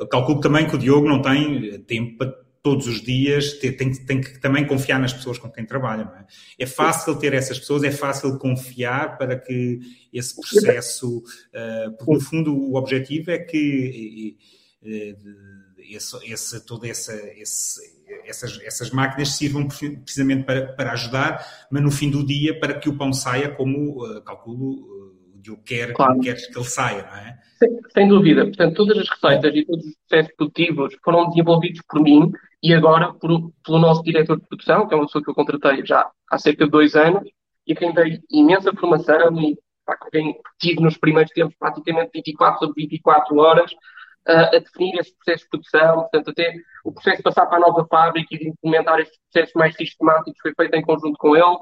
[0.02, 4.22] Uh, calculo também que o Diogo não tem tempo para todos os dias, tem, tem,
[4.22, 6.06] que também confiar nas pessoas com quem trabalha.
[6.06, 6.26] Não é?
[6.60, 9.80] é fácil ter essas pessoas, é fácil confiar para que
[10.14, 14.38] esse processo, uh, porque no fundo o objetivo é que
[14.84, 15.32] uh,
[15.78, 17.82] esse, esse, toda essa, esse,
[18.26, 22.90] essas, essas máquinas sirvam precisamente para, para ajudar, mas no fim do dia para que
[22.90, 25.01] o pão saia como, uh, calculo,
[25.50, 26.20] eu quero, claro.
[26.20, 27.38] que ele saia, não é?
[27.58, 28.46] Sem, sem, dúvida.
[28.46, 32.32] Portanto, todas as receitas e todos os processos produtivos foram desenvolvidos por mim
[32.64, 35.86] e agora por, pelo nosso diretor de produção, que é uma pessoa que eu contratei
[35.86, 37.24] já há cerca de dois anos
[37.66, 42.60] e a quem dei imensa formação e pá, quem tive nos primeiros tempos praticamente 24
[42.60, 47.24] sobre 24 horas uh, a definir esse processo de produção, portanto até o processo de
[47.24, 50.82] passar para a nova fábrica e de implementar estes processos mais sistemáticos foi feito em
[50.82, 51.58] conjunto com ele.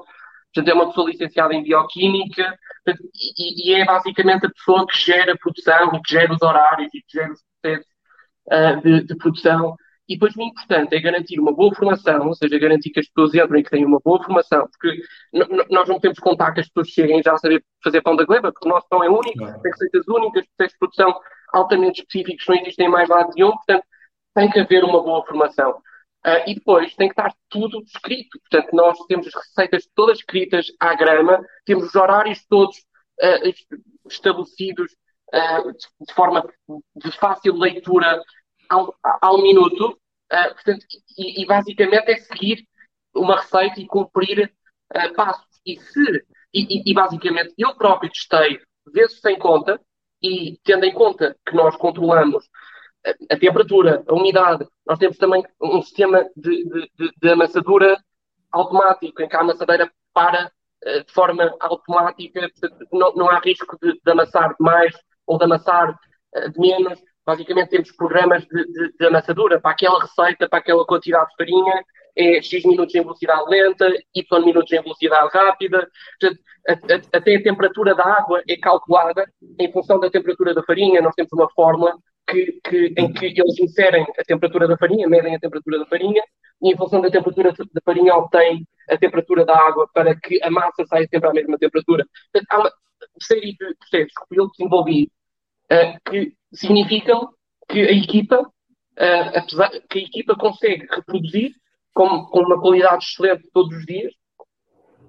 [0.52, 2.58] Portanto, é uma pessoa licenciada em Bioquímica
[3.14, 6.92] e, e, é basicamente a pessoa que gera a produção e que gera os horários
[6.92, 7.92] e que gera os processos
[8.48, 9.76] uh, de, de, produção.
[10.08, 13.32] E depois o importante é garantir uma boa formação, ou seja, garantir que as pessoas
[13.32, 15.00] entrem e que tenham uma boa formação, porque
[15.70, 18.50] nós não podemos contar que as pessoas cheguem já a saber fazer pão da gleba,
[18.50, 21.20] porque o nosso pão é único, tem receitas únicas, processos de produção
[21.52, 23.84] altamente específicos, não existem mais lado nenhum, portanto
[24.34, 25.80] tem que haver uma boa formação.
[26.26, 28.38] Uh, e depois tem que estar tudo escrito.
[28.40, 34.92] Portanto, nós temos as receitas todas escritas à grama, temos os horários todos uh, estabelecidos
[35.34, 36.46] uh, de forma
[36.96, 38.22] de fácil leitura
[38.68, 39.98] ao, ao minuto.
[40.28, 40.84] portanto,
[41.18, 42.66] e, e, basicamente é seguir
[43.14, 44.52] uma receita e cumprir
[45.16, 45.46] passos.
[45.64, 48.60] E se, e, e, basicamente eu próprio testei
[48.92, 49.80] vezes sem conta,
[50.22, 52.46] e tendo em conta que nós controlamos
[53.30, 54.66] a, temperatura, a umidade.
[54.86, 57.96] Nós temos também um sistema de, de, de, amassadura
[58.52, 60.50] automático, em que a amassadeira para
[60.86, 62.48] uh, de forma automática,
[62.92, 64.94] não, não há risco de, de amassar mais
[65.26, 66.98] ou de amassar uh, de menos.
[67.24, 71.84] Basicamente temos programas de, de, de, amassadura para aquela receita, para aquela quantidade de farinha,
[72.16, 75.88] é X minutos em velocidade lenta, Y minutos em velocidade rápida.
[77.12, 79.24] Até a temperatura da água é calculada
[79.58, 81.00] em função da temperatura da farinha.
[81.00, 81.96] Nós temos uma fórmula
[82.30, 86.22] que, que, em que eles inserem a temperatura da farinha, medem a temperatura da farinha,
[86.62, 90.50] e em função da temperatura da farinha obtêm a temperatura da água para que a
[90.50, 92.04] massa saia sempre à mesma temperatura.
[92.32, 92.72] Portanto, há uma
[93.22, 95.10] série de processos que eu desenvolvi
[95.72, 97.30] uh, que significam
[97.68, 101.52] que a equipa, uh, apesar, que a equipa consegue reproduzir
[101.94, 104.12] com, com uma qualidade excelente todos os dias,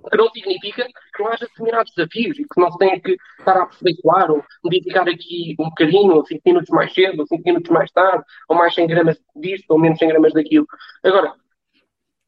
[0.09, 3.57] que não significa que não haja determinados desafios e que não se tenha que estar
[3.57, 7.71] a aperfeiçoar ou modificar aqui um bocadinho, ou 5 minutos mais cedo, ou 5 minutos
[7.71, 10.65] mais tarde, ou mais 100 gramas disto, ou menos 100 gramas daquilo.
[11.03, 11.33] Agora,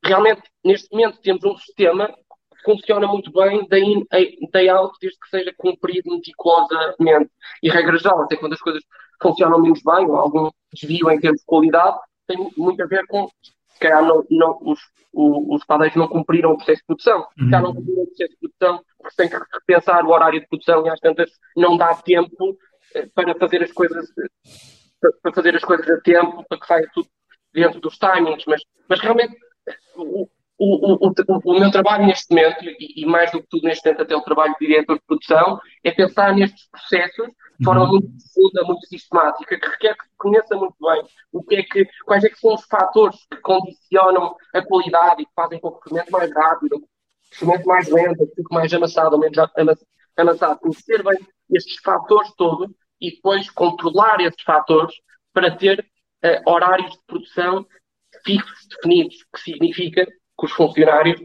[0.03, 4.05] realmente, neste momento, temos um sistema que funciona muito bem day in,
[4.51, 7.31] day out, desde que seja cumprido meticulosamente.
[7.61, 8.83] E, regra até quando as coisas
[9.21, 13.27] funcionam menos bem, ou algum desvio em termos de qualidade, tem muito a ver com
[13.83, 14.79] calhar não, não, os,
[15.13, 17.27] os padeiros não cumpriram o processo de produção.
[17.37, 17.75] Se calhar não uhum.
[17.75, 20.99] cumpriram o processo de produção porque têm que repensar o horário de produção e às
[20.99, 22.57] tantas não dá tempo
[22.95, 24.07] eh, para fazer as coisas
[25.21, 27.09] para fazer as coisas a tempo, para que saia tudo
[27.53, 29.37] dentro dos timings, mas, mas realmente
[29.95, 30.27] o,
[30.63, 31.13] o, o,
[31.45, 34.21] o, meu trabalho neste momento, e, e, mais do que tudo neste momento até o
[34.21, 37.27] trabalho de diretor de produção, é pensar nestes processos
[37.59, 37.91] de forma uhum.
[37.91, 41.87] muito profunda, muito sistemática, que requer que se conheça muito bem o que é que,
[42.05, 45.77] quais é que são os fatores que condicionam a qualidade e que fazem com que
[45.77, 49.37] o fermento mais rápido, o fermento mais lento, fique mais amassado ou menos
[50.17, 50.59] amassado.
[50.59, 51.19] Conhecer bem
[51.51, 54.95] estes fatores todos e depois controlar esses fatores
[55.33, 55.85] para ter
[56.23, 57.65] uh, horários de produção
[58.23, 60.07] fixos, definidos, que significa
[60.37, 61.21] que os funcionários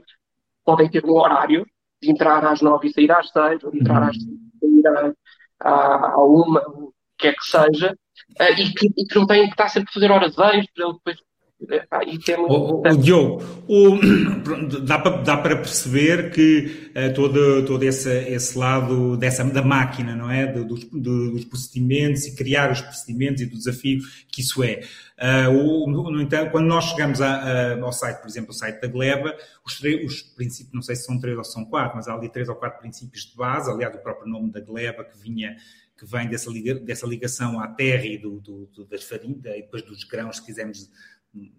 [0.64, 1.66] podem ter um horário
[2.00, 5.14] de entrar às nove e sair às seis, ou de entrar às cinco e sair
[5.60, 7.96] à, à uma, o que é que seja,
[8.40, 11.16] uh, e, que, e, que, não têm que estar sempre a fazer horas extras, depois
[11.60, 13.98] é muito o, o, Diogo, o,
[14.86, 20.14] dá, para, dá para perceber que uh, todo, todo esse, esse lado dessa, da máquina,
[20.14, 20.46] não é?
[20.46, 24.00] dos, dos procedimentos e criar os procedimentos e do desafio
[24.30, 24.82] que isso é.
[25.18, 28.80] Uh, o, no entanto, quando nós chegamos a, a, ao site, por exemplo, o site
[28.80, 29.36] da Gleba,
[29.66, 32.48] os, os, princípios, não sei se são três ou são quatro, mas há ali três
[32.48, 35.56] ou quatro princípios de base, aliás, o próprio nome da Gleba que vinha
[35.98, 40.04] que vem dessa ligação à terra e do, do, do das farinhas, e depois dos
[40.04, 40.88] grãos, se quisermos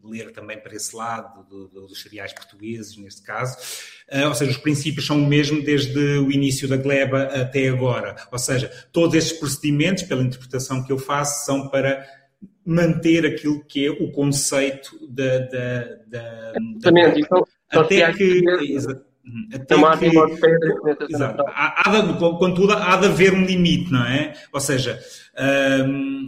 [0.04, 3.58] ler também para esse lado do, do, dos cereais portugueses, neste caso.
[4.12, 8.16] Uh, ou seja, os princípios são o mesmo desde o início da gleba até agora.
[8.32, 12.06] Ou seja, todos estes procedimentos, pela interpretação que eu faço, são para
[12.66, 15.40] manter aquilo que é o conceito da.
[15.40, 17.22] da, da, Exatamente.
[17.22, 18.44] Então, até que.
[19.54, 20.08] Até que,
[21.14, 24.34] exato, há, há contudo, há de haver um limite, não é?
[24.52, 25.00] Ou seja,
[25.86, 26.28] hum,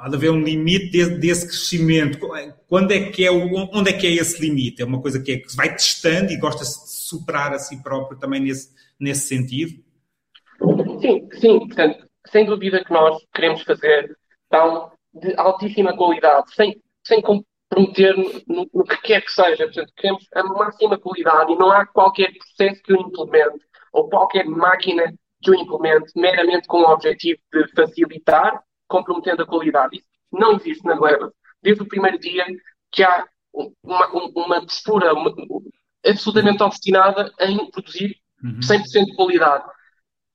[0.00, 2.18] há de haver um limite desse, desse, crescimento.
[2.68, 4.82] Quando é que é onde é que é esse limite?
[4.82, 8.18] É uma coisa que, é, que vai testando e gosta-se de superar a si próprio
[8.18, 9.82] também nesse, nesse sentido?
[11.00, 11.58] Sim, sim.
[11.58, 14.16] Portanto, sem dúvida que nós queremos fazer
[14.48, 18.16] tão de altíssima qualidade, sem, sem comprometer
[18.46, 19.64] no, no, que quer que seja.
[19.64, 24.46] Portanto, queremos a máxima qualidade e não há qualquer processo que o implemente ou qualquer
[24.46, 25.12] máquina
[25.42, 28.62] que o implemente meramente com o objetivo de facilitar,
[28.92, 29.96] comprometendo a qualidade.
[29.96, 31.32] Isso não existe na Gleba.
[31.62, 32.44] Desde o primeiro dia
[32.90, 33.26] que há
[33.82, 35.32] uma, uma postura uma,
[36.06, 39.04] absolutamente obstinada em produzir 100% uhum.
[39.04, 39.64] de qualidade.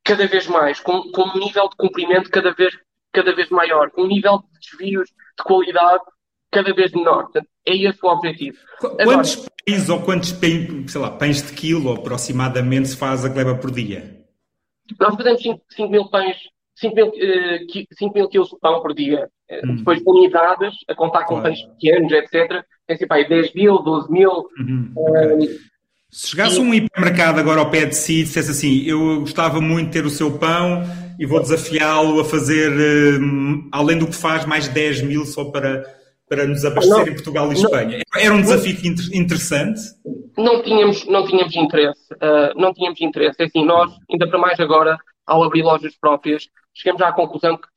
[0.03, 2.73] Cada vez mais, com, com um nível de cumprimento cada vez
[3.11, 6.03] cada vez maior, um nível de desvios de qualidade
[6.51, 7.23] cada vez menor.
[7.23, 8.57] Portanto, é esse o objetivo.
[8.79, 13.29] Quantos Agora, pães ou quantos pães, sei lá, pães de quilo aproximadamente se faz a
[13.29, 14.23] gleba por dia?
[14.99, 16.37] Nós fazemos 5, 5 mil pães,
[16.79, 17.11] 5 mil,
[17.91, 19.27] 5 mil quilos de pão por dia.
[19.49, 19.77] Eh, hum.
[19.77, 21.43] Depois unidades, a contar com claro.
[21.43, 22.63] pães pequenos, etc.
[22.85, 24.47] Tem sempre aí 10 mil, 12 mil.
[24.59, 24.91] Uhum.
[24.95, 25.47] Okay.
[25.47, 25.59] Uh,
[26.09, 29.87] se chegasse um hipermercado agora ao pé de si e dissesse assim, eu gostava muito
[29.87, 30.83] de ter o seu pão
[31.19, 32.71] e vou desafiá-lo a fazer,
[33.19, 35.83] um, além do que faz, mais 10 mil só para,
[36.29, 38.01] para nos abastecer não, em Portugal e não, Espanha.
[38.15, 39.81] Era um desafio não, interessante?
[40.37, 42.13] Não tínhamos, não tínhamos interesse.
[42.13, 43.41] Uh, não tínhamos interesse.
[43.41, 46.47] É assim, nós, ainda para mais agora, ao abrir lojas próprias,
[46.77, 47.67] chegamos à conclusão que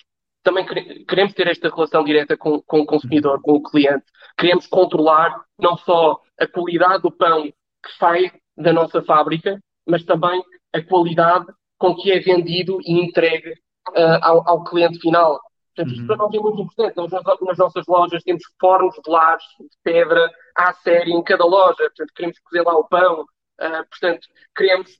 [0.43, 0.67] também
[1.07, 4.05] queremos ter esta relação direta com, com o consumidor, com o cliente.
[4.39, 10.43] Queremos controlar não só a qualidade do pão que sai da nossa fábrica, mas também
[10.73, 11.47] a qualidade
[11.79, 15.41] com que é vendido e entregue uh, ao, ao, cliente final.
[15.75, 16.07] Portanto, isto uhum.
[16.07, 16.97] para nós é muito importante.
[16.97, 21.77] Nós, nas nossas lojas temos fornos de lares de pedra à série em cada loja.
[21.77, 23.23] Portanto, queremos cozer lá o pão.
[23.23, 24.27] Uh, portanto,
[24.57, 24.91] queremos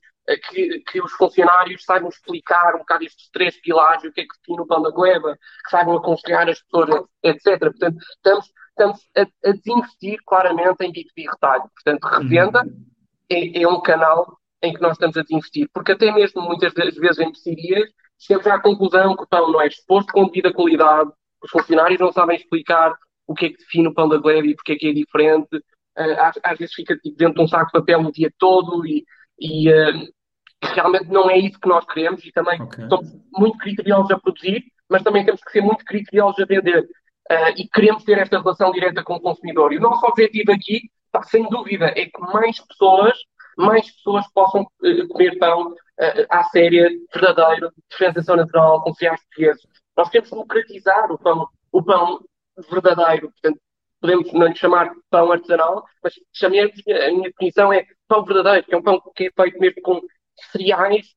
[0.49, 4.37] que, que, os funcionários saibam explicar um bocado estes três pilares, o que é que
[4.37, 7.59] define o pão da gleba, que saibam aconselhar as pessoas, etc.
[7.59, 11.69] Portanto, estamos, estamos a, a desinvestir claramente em B2B retalho.
[11.73, 12.85] Portanto, revenda uhum.
[13.29, 15.69] é, é um canal em que nós estamos a desinvestir.
[15.73, 19.61] Porque até mesmo muitas das vezes em mercearias chegamos à conclusão que o pão não
[19.61, 21.09] é exposto com devida qualidade,
[21.43, 22.93] os funcionários não sabem explicar
[23.25, 25.57] o que é que define o pão da gleba e porque é que é diferente.
[25.97, 28.85] Uh, às, às, vezes fica tipo, dentro de um saco de papel o dia todo
[28.85, 29.03] e,
[29.41, 30.07] e uh,
[30.75, 32.87] realmente não é isso que nós queremos e também okay.
[32.87, 36.83] somos muito criteriosos a produzir, mas também temos que ser muito criteriosos a vender.
[37.29, 39.73] Uh, e queremos ter esta relação direta com o consumidor.
[39.73, 40.81] E o nosso objetivo aqui,
[41.11, 43.17] tá, sem dúvida, é que mais pessoas
[43.57, 49.63] mais pessoas possam uh, comer pão uh, à séria, verdadeiro, diferenciação natural, com cereais portugueses.
[49.97, 52.19] Nós queremos democratizar o pão, o pão
[52.69, 53.31] verdadeiro.
[53.31, 53.59] Portanto,
[54.01, 58.73] podemos não lhe chamar pão artesanal, mas chamemos, a minha definição é pão verdadeiro, que
[58.73, 60.01] é um pão que é feito mesmo com
[60.51, 61.07] cereais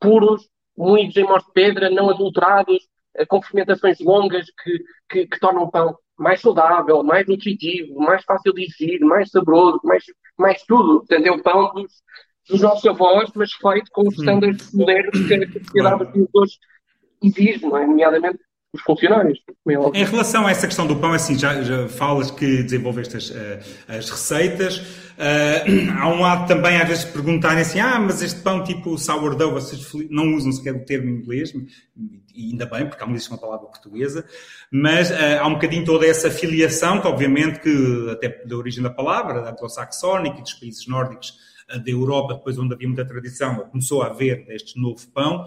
[0.00, 2.88] puros, moídos em mós de pedra, não adulterados,
[3.28, 4.78] com fermentações longas que,
[5.08, 9.80] que, que tornam o pão mais saudável, mais nutritivo, mais fácil de digerir, mais saboroso,
[9.84, 10.04] mais,
[10.38, 11.00] mais tudo.
[11.00, 11.92] Portanto, é o pão dos,
[12.48, 16.58] dos nossos avós, mas feito com os estándares modernos que a sociedade dos produtores
[17.22, 17.86] exige, não é?
[17.86, 18.38] nomeadamente
[18.72, 19.38] os funcionários.
[19.94, 23.60] Em relação a essa questão do pão, assim, já, já falas que desenvolveste as, eh,
[23.86, 24.78] as receitas.
[24.78, 29.52] Uh, há um lado também, às vezes, perguntarem assim: ah, mas este pão tipo sourdough,
[29.52, 31.52] vocês não usam sequer o termo em inglês,
[32.34, 34.24] e ainda bem, porque há uma palavra portuguesa,
[34.70, 38.90] mas uh, há um bocadinho toda essa filiação, que obviamente, que até da origem da
[38.90, 44.02] palavra, da anglo-saxónica e dos países nórdicos da Europa, depois onde havia muita tradição, começou
[44.02, 45.46] a haver este novo pão.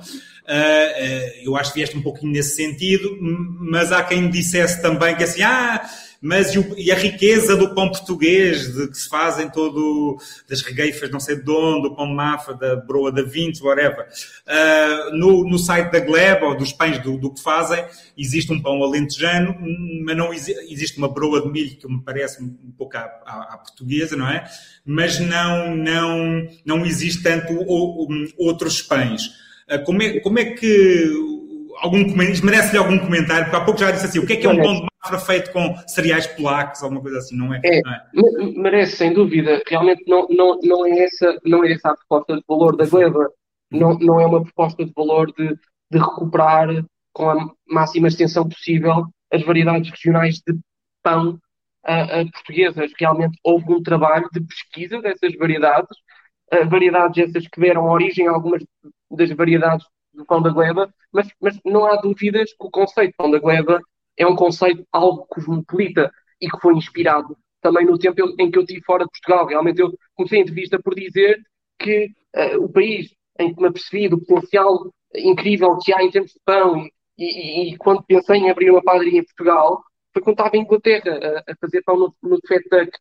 [1.44, 5.42] Eu acho que vieste um pouquinho nesse sentido, mas há quem dissesse também que assim,
[5.42, 5.82] ah,
[6.26, 10.18] mas e, o, e, a riqueza do pão português, de que se fazem todo,
[10.50, 14.08] das regueifas não sei de onde, do pão de mafa, da broa da Vintes, whatever.
[14.48, 17.86] Uh, no, no site da Gleba, ou dos pães do, do que fazem,
[18.18, 19.56] existe um pão alentejano,
[20.04, 23.58] mas não existe uma broa de milho que me parece um pouco à, à, à
[23.60, 24.46] portuguesa, não é?
[24.84, 28.08] Mas não, não, não existe tanto ou,
[28.40, 29.28] outros pães.
[29.70, 31.45] Uh, como, é, como é que
[31.78, 34.50] algum merece-lhe algum comentário, porque há pouco já disse assim, o que é que é
[34.50, 37.62] um pão de mafra feito com cereais polacos, alguma coisa assim, não é?
[37.64, 38.46] é, não é?
[38.58, 39.62] Merece, sem dúvida.
[39.68, 43.30] Realmente não, não, não, é essa, não é essa a proposta de valor da Gleba.
[43.72, 45.50] Não, não é uma proposta de valor de,
[45.92, 46.68] de recuperar
[47.14, 50.58] com a máxima extensão possível as variedades regionais de
[51.02, 51.40] pão
[51.88, 52.92] uh, uh, portuguesas.
[52.98, 55.98] Realmente houve um trabalho de pesquisa dessas variedades,
[56.54, 58.64] uh, variedades essas que deram origem a algumas
[59.12, 59.86] das variedades
[60.16, 63.40] do pão da gleba, mas, mas não há dúvidas que o conceito de pão da
[63.40, 63.82] gleba
[64.18, 66.12] é um conceito algo cosmopolita
[66.42, 69.48] e que foi inspirado também no tempo em que eu estive fora de Portugal.
[69.48, 71.42] Realmente eu comecei a entrevista por dizer
[71.80, 76.32] que uh, o país em que me apercebi do potencial incrível que há em termos
[76.32, 76.88] de pão
[77.18, 80.62] e, e, e quando pensei em abrir uma padaria em Portugal foi quando estava em
[80.62, 82.92] Inglaterra a, a fazer pão no, no Fat Duck.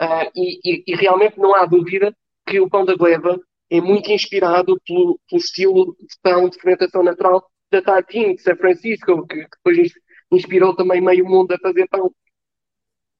[0.00, 2.14] Uh, e, e, realmente não há dúvida
[2.46, 3.38] que o pão da gleba
[3.70, 8.56] é muito inspirado pelo, pelo estilo de pão de fermentação natural da Taiping, de São
[8.56, 9.92] Francisco, que, que depois
[10.32, 12.12] inspirou também meio mundo a fazer pão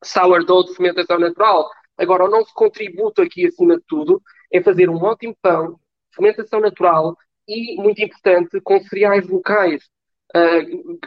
[0.03, 1.70] sourdough de fermentação natural.
[1.96, 4.20] Agora, o nosso contributo aqui, acima de tudo,
[4.53, 5.78] é fazer um ótimo pão,
[6.12, 9.84] fermentação natural e, muito importante, com cereais locais,
[10.34, 10.98] uh,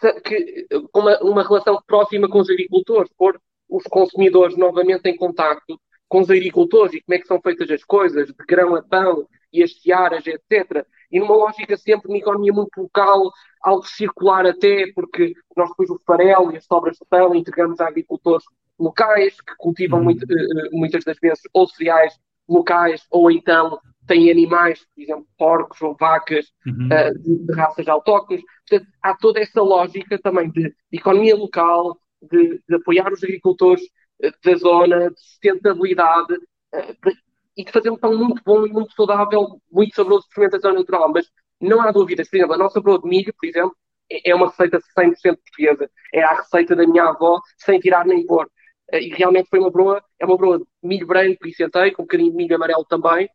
[0.00, 5.78] que, que, uma, uma relação próxima com os agricultores, pôr os consumidores novamente em contacto
[6.08, 9.26] com os agricultores e como é que são feitas as coisas, de grão a pão
[9.52, 10.86] e as searas, etc.
[11.10, 13.30] E numa lógica sempre de uma economia muito local,
[13.62, 17.88] algo circular até, porque nós depois o farelo e as sobras de pão entregamos a
[17.88, 18.44] agricultores
[18.78, 20.04] locais, que cultivam uhum.
[20.04, 25.26] muito, eh, eh, muitas das vezes ou cereais locais, ou então têm animais, por exemplo,
[25.36, 26.86] porcos ou vacas uhum.
[26.86, 28.42] uh, de, de, raças autóctones.
[28.66, 33.82] Portanto, há toda essa lógica também de, de economia local, de, de, apoiar os agricultores
[34.20, 37.12] da zona, de sustentabilidade uh,
[37.56, 41.10] e de fazer um pão muito bom e muito saudável, muito saboroso de fermentação natural.
[41.12, 41.26] Mas
[41.60, 43.76] não há dúvidas, por exemplo, a nossa broa de milho, por exemplo,
[44.10, 45.90] é, é uma receita 100% portuguesa.
[46.12, 48.46] É a receita da minha avó, sem tirar nem pôr.
[48.92, 52.02] Uh, e realmente foi uma broa, é uma broa de milho branco e centeio, com
[52.02, 53.28] um bocadinho de milho amarelo também,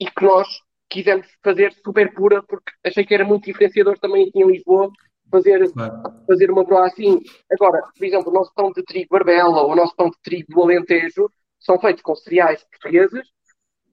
[0.00, 0.46] e que nós
[0.88, 4.90] quisemos fazer super pura, porque achei que era muito diferenciador também aqui em Lisboa,
[5.30, 6.02] fazer, claro.
[6.26, 7.20] fazer uma broa assim.
[7.50, 10.52] Agora, por exemplo, o nosso pão de trigo barbela ou o nosso pão de trigo
[10.52, 13.28] do Alentejo são feitos com cereais portugueses,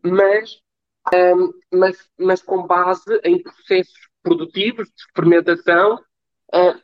[0.03, 0.59] mas,
[1.13, 5.95] um, mas, mas com base em processos produtivos de fermentação
[6.53, 6.83] uh,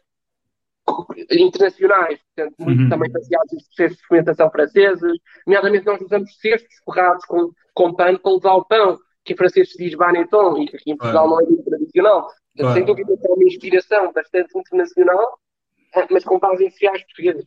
[1.31, 2.89] internacionais, portanto, muito uhum.
[2.89, 5.19] também baseados em processos de fermentação franceses.
[5.45, 9.71] Nomeadamente, nós usamos cestos forrados com, com pano para levar o pão, que em francês
[9.71, 12.27] se diz baneton, e que aqui em Portugal não é muito tradicional.
[12.59, 12.73] Claro.
[12.73, 15.39] Sem dúvida que é uma inspiração bastante internacional,
[16.11, 17.45] mas com base em cereais portugueses.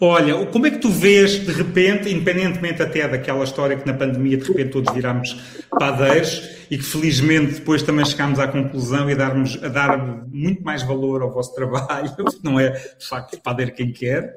[0.00, 4.36] Olha, como é que tu vês, de repente, independentemente até daquela história que na pandemia
[4.36, 5.34] de repente todos virámos
[5.70, 10.62] padeiros e que felizmente depois também chegámos à conclusão e a, darmos, a dar muito
[10.62, 14.36] mais valor ao vosso trabalho, não é de facto padeiro quem quer,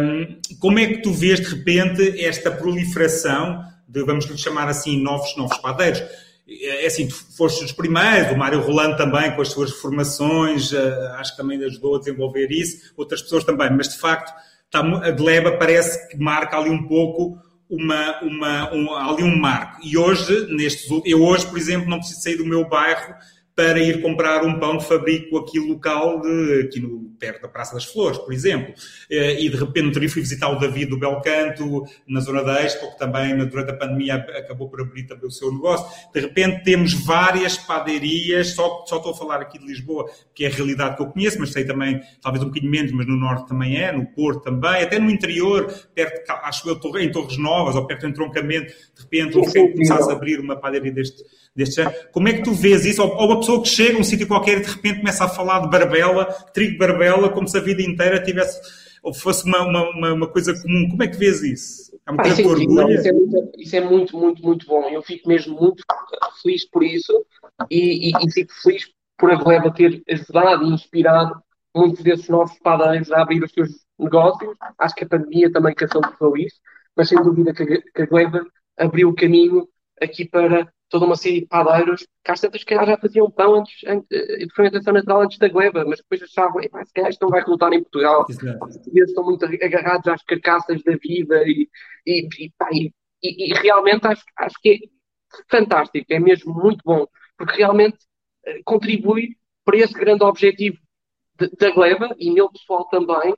[0.00, 5.00] um, como é que tu vês de repente esta proliferação de, vamos lhe chamar assim,
[5.00, 6.02] novos, novos padeiros?
[6.48, 11.12] É assim, tu foste os primeiros, o Mário Rolando também com as suas formações, eh,
[11.16, 14.32] acho que também ajudou a desenvolver isso, outras pessoas também, mas de facto
[14.66, 17.38] está, a Gleba parece que marca ali um pouco
[17.68, 19.80] uma, uma, um, ali um marco.
[19.82, 23.14] E hoje, nestes, eu hoje, por exemplo, não preciso sair do meu bairro
[23.56, 27.74] para ir comprar um pão de fabrico aqui local, de, aqui no, perto da Praça
[27.74, 28.74] das Flores, por exemplo.
[29.10, 32.92] Eh, e de repente, no fui visitar o David do Belcanto, na zona da Expo,
[32.92, 35.86] que também durante a pandemia acabou por abrir também o seu negócio.
[36.12, 40.48] De repente temos várias padarias, só, só estou a falar aqui de Lisboa, que é
[40.48, 43.48] a realidade que eu conheço, mas sei também, talvez um bocadinho menos, mas no Norte
[43.48, 47.86] também é, no Porto também, até no interior, perto, acho eu, em Torres Novas, ou
[47.86, 51.22] perto do entroncamento, de repente, ou começasse a abrir uma padaria deste
[51.54, 51.94] deste género.
[52.10, 53.02] Como é que tu vês isso?
[53.02, 55.60] Ou, ou pessoa que chega a um sítio qualquer e de repente começa a falar
[55.60, 56.24] de barbela,
[56.54, 58.58] trigo barbela, como se a vida inteira tivesse,
[59.02, 60.88] ou fosse uma, uma, uma coisa comum.
[60.88, 61.94] Como é que vês isso?
[61.94, 62.90] É ah, isso, orgulho?
[62.90, 64.88] Isso, é muito, isso é muito, muito, muito bom.
[64.88, 65.82] Eu fico mesmo muito
[66.42, 67.24] feliz por isso
[67.70, 71.34] e, e, e fico feliz por a Gleba ter ajudado e inspirado
[71.74, 74.56] muitos desses novos padeiros a abrir os seus negócios.
[74.78, 76.56] Acho que a pandemia também catalisou isso,
[76.96, 78.46] mas sem dúvida que a, que a Gleba
[78.78, 79.68] abriu o caminho
[80.00, 83.82] aqui para toda uma série de padeiros que às tantas que já faziam pão antes,
[83.84, 87.40] antes, de fermentação natural antes da gleba, mas depois achavam, se calhar isto não vai
[87.40, 88.24] resultar em Portugal.
[88.28, 88.36] Os
[88.76, 91.68] portugueses estão muito agarrados às carcaças da vida e,
[92.06, 94.78] e, e, pá, e, e realmente acho, acho que é
[95.50, 97.96] fantástico, é mesmo muito bom, porque realmente
[98.46, 99.30] uh, contribui
[99.64, 100.78] para esse grande objetivo
[101.58, 103.34] da gleba e meu pessoal também,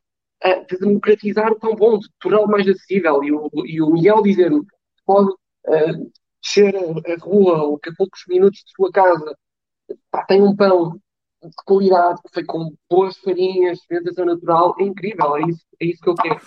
[0.68, 3.24] de democratizar o pão bom, de torná-lo mais acessível.
[3.24, 4.60] E o, e o Miguel dizer-me
[5.06, 6.12] pode uh,
[6.42, 9.36] descer a, rua ou que a poucos minutos de sua casa
[10.10, 11.00] pá, tem um pão
[11.42, 16.08] de qualidade, feito com boas farinhas, fermentação natural, é incrível, é isso, é isso que
[16.08, 16.40] eu quero.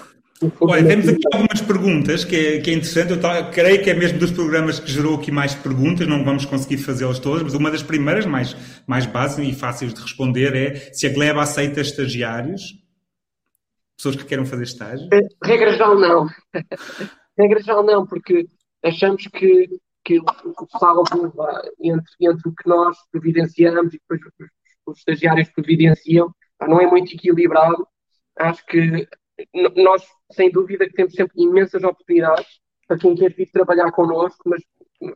[0.61, 3.11] Olha, temos aqui algumas perguntas que é, que é interessante.
[3.11, 6.77] Eu creio que é mesmo dos programas que gerou aqui mais perguntas, não vamos conseguir
[6.77, 8.55] fazê-las todas, mas uma das primeiras, mais,
[8.87, 12.61] mais básicas e fáceis de responder, é se a Gleba aceita estagiários,
[13.97, 15.09] pessoas que queiram fazer estágio.
[15.11, 16.27] Eh, regra geral, não.
[17.37, 18.47] Regra geral, não, porque
[18.83, 19.69] achamos que,
[20.03, 21.03] que o saldo
[21.79, 24.47] entre, entre o que nós providenciamos e depois os,
[24.85, 26.33] os estagiários providenciam
[26.67, 27.87] não é muito equilibrado.
[28.37, 29.07] Acho que
[29.75, 34.61] nós, sem dúvida, que temos sempre imensas oportunidades para quem quer vir trabalhar connosco, mas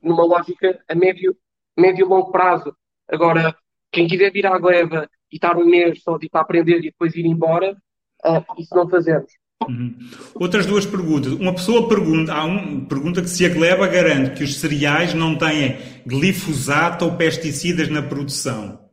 [0.02, 1.36] numa lógica a médio,
[1.78, 2.76] médio e longo prazo.
[3.08, 3.56] Agora,
[3.92, 7.16] quem quiser vir à gleba e estar um mês só de, para aprender e depois
[7.16, 7.76] ir embora,
[8.26, 9.32] uh, isso não fazemos.
[9.68, 9.96] Uhum.
[10.36, 11.34] Outras duas perguntas.
[11.34, 15.38] Uma pessoa pergunta, há um, pergunta que se a gleba garante que os cereais não
[15.38, 18.84] têm glifosato ou pesticidas na produção.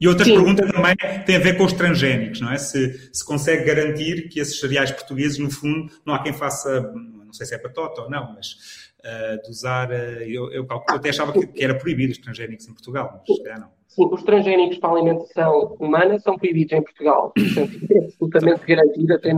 [0.00, 0.34] E outra Sim.
[0.34, 2.56] pergunta também tem a ver com os transgénicos, não é?
[2.56, 7.32] Se, se consegue garantir que esses cereais portugueses, no fundo, não há quem faça, não
[7.32, 9.90] sei se é batota ou não, mas uh, de usar.
[9.90, 13.36] Uh, eu, eu, eu, até achava que, que, era proibido os transgénicos em Portugal, mas
[13.36, 13.68] se calhar não.
[13.88, 17.32] Sim, os transgénicos para a alimentação humana são proibidos em Portugal.
[17.34, 19.34] Portanto, é absolutamente garantido até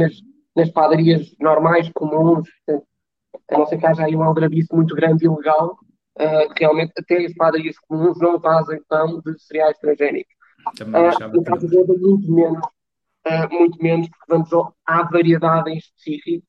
[0.56, 2.48] nas, padarias normais, comuns.
[3.50, 5.78] A não ser que haja aí um aldrabice muito grande e ilegal,
[6.18, 10.34] uh, realmente até as padarias comuns não fazem pão de cereais transgénicos.
[10.76, 12.64] Também uh, no caso dele, muito menos,
[13.26, 16.46] uh, muito menos, porque vamos ao, à variedade em específico.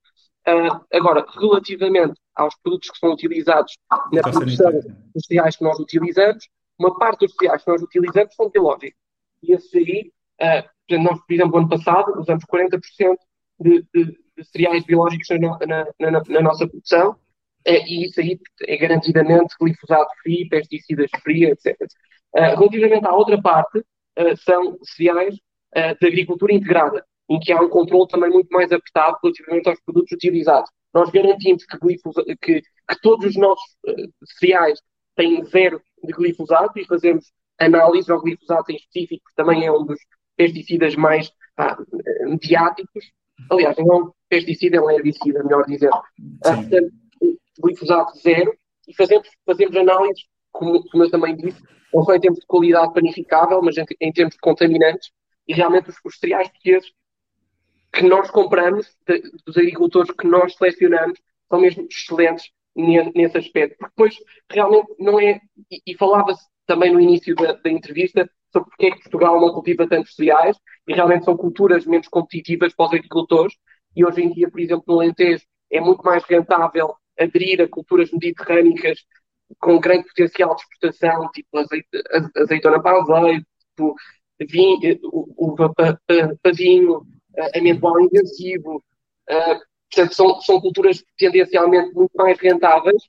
[0.47, 3.77] Uh, agora, relativamente aos produtos que são utilizados
[4.11, 6.47] na produção dos cereais que nós utilizamos,
[6.77, 8.99] uma parte dos cereais que nós utilizamos são biológicos.
[9.41, 13.15] E esses aí, uh, nós, por exemplo, ano passado, usamos 40%
[13.59, 17.15] de, de, de, cereais biológicos na, na, na, na nossa produção, uh,
[17.65, 21.75] e isso aí é garantidamente glifosato free, pesticidas free, etc.
[22.35, 27.61] Uh, relativamente à outra parte, uh, são cereais uh, de agricultura integrada, em que há
[27.61, 30.69] um controle também muito mais apertado relativamente aos produtos utilizados.
[30.93, 31.77] Nós garantimos que,
[32.41, 33.65] que, que todos os nossos
[34.39, 34.79] cereais
[35.15, 39.85] têm zero de glifosato e fazemos análise ao glifosato em específico, que também é um
[39.85, 39.99] dos
[40.35, 41.31] pesticidas mais
[42.25, 43.11] mediáticos.
[43.49, 46.01] Aliás, não é um pesticida, é um herbicida, melhor dizendo.
[46.41, 46.93] portanto,
[47.59, 48.53] glifosato zero
[48.87, 51.61] e fazemos, fazemos análises, como, como eu também disse,
[51.93, 55.11] não só em termos de qualidade panificável, mas em, em termos de contaminantes,
[55.47, 56.91] e realmente os, os cereais portugueses
[57.93, 63.77] que nós compramos, de, dos agricultores que nós selecionamos, são mesmo excelentes nesse aspecto.
[63.77, 64.15] Porque depois,
[64.49, 65.39] realmente, não é.
[65.69, 69.51] E, e falava-se também no início da, da, entrevista sobre porque é que Portugal não
[69.51, 70.55] cultiva tantos cereais,
[70.87, 73.55] e realmente são culturas menos competitivas para os agricultores,
[73.95, 78.11] e hoje em dia, por exemplo, no Alentejo, é muito mais rentável aderir a culturas
[78.11, 78.99] mediterrânicas
[79.59, 81.49] com grande potencial de exportação, tipo
[82.37, 83.95] azeitona para azeite, tipo
[84.39, 84.99] vinho,
[85.37, 85.99] uva para,
[86.53, 88.83] vinho, eh, amendoim intensivo.
[89.29, 93.03] Uh, portanto, são, são culturas tendencialmente muito mais rentáveis,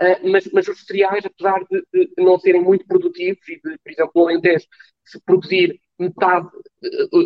[0.00, 3.92] uh, mas, mas os cereais, apesar de, de, não serem muito produtivos, e de, por
[3.92, 4.66] exemplo, no Alentejo,
[5.04, 6.48] se produzir metade,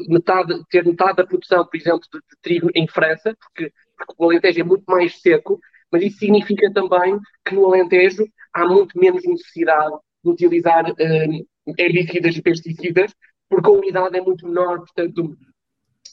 [0.09, 4.25] metade, ter metade da produção, por exemplo, de, de trigo em França, porque, porque o
[4.25, 5.61] Alentejo é muito mais seco,
[5.91, 9.95] mas isso significa também que no Alentejo há muito menos necessidade
[10.25, 13.15] de utilizar uh, herbicidas e pesticidas,
[13.49, 15.37] porque a umidade é muito menor, portanto,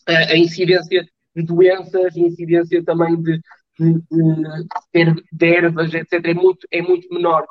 [0.07, 1.05] a, a incidência
[1.35, 3.39] de doenças, a incidência também de,
[3.79, 7.45] de, de, ervas, etc., é muito, é muito menor.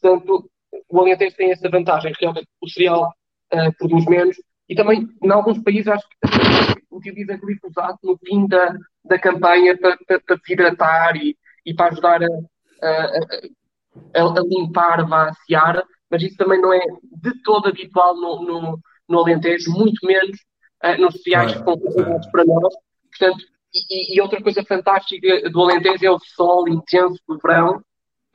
[0.00, 0.50] Portanto,
[0.88, 3.12] o Alentejo tem essa vantagem, realmente o cereal
[3.52, 4.36] uh, produz menos,
[4.68, 6.16] e também, em alguns países, acho que
[6.90, 8.74] utiliza glifosato no fim da,
[9.04, 12.26] da campanha para, para, para hidratar e, e para ajudar a,
[12.82, 13.20] a,
[14.14, 16.80] a, a limpar seara, mas isso também não é
[17.22, 18.78] de todo habitual no, no,
[19.08, 20.38] no Alentejo, muito menos
[20.84, 21.78] uh, nos cereais que são
[22.30, 22.74] para nós.
[23.10, 23.44] Portanto,
[23.74, 27.80] e, e, outra coisa fantástica do Alentejo é o sol intenso do verão,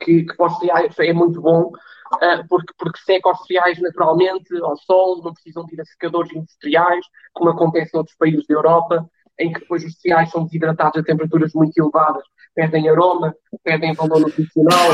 [0.00, 4.56] que, que para os cereais é muito bom, uh, porque, porque seca os cereais naturalmente
[4.60, 8.54] ao sol, não precisam de ir a secadores industriais, como acontece em outros países da
[8.54, 9.08] Europa,
[9.38, 12.24] em que depois os cereais são desidratados a temperaturas muito elevadas
[12.58, 13.32] perdem aroma,
[13.62, 14.90] perdem valor nutricional.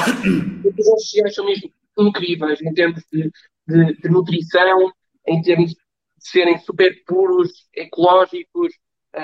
[0.97, 3.31] Os cereais são mesmo incríveis em termos de,
[3.67, 4.93] de, de nutrição,
[5.27, 5.77] em termos de
[6.19, 8.75] serem super puros, ecológicos,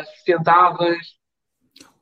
[0.05, 1.20] sustentáveis.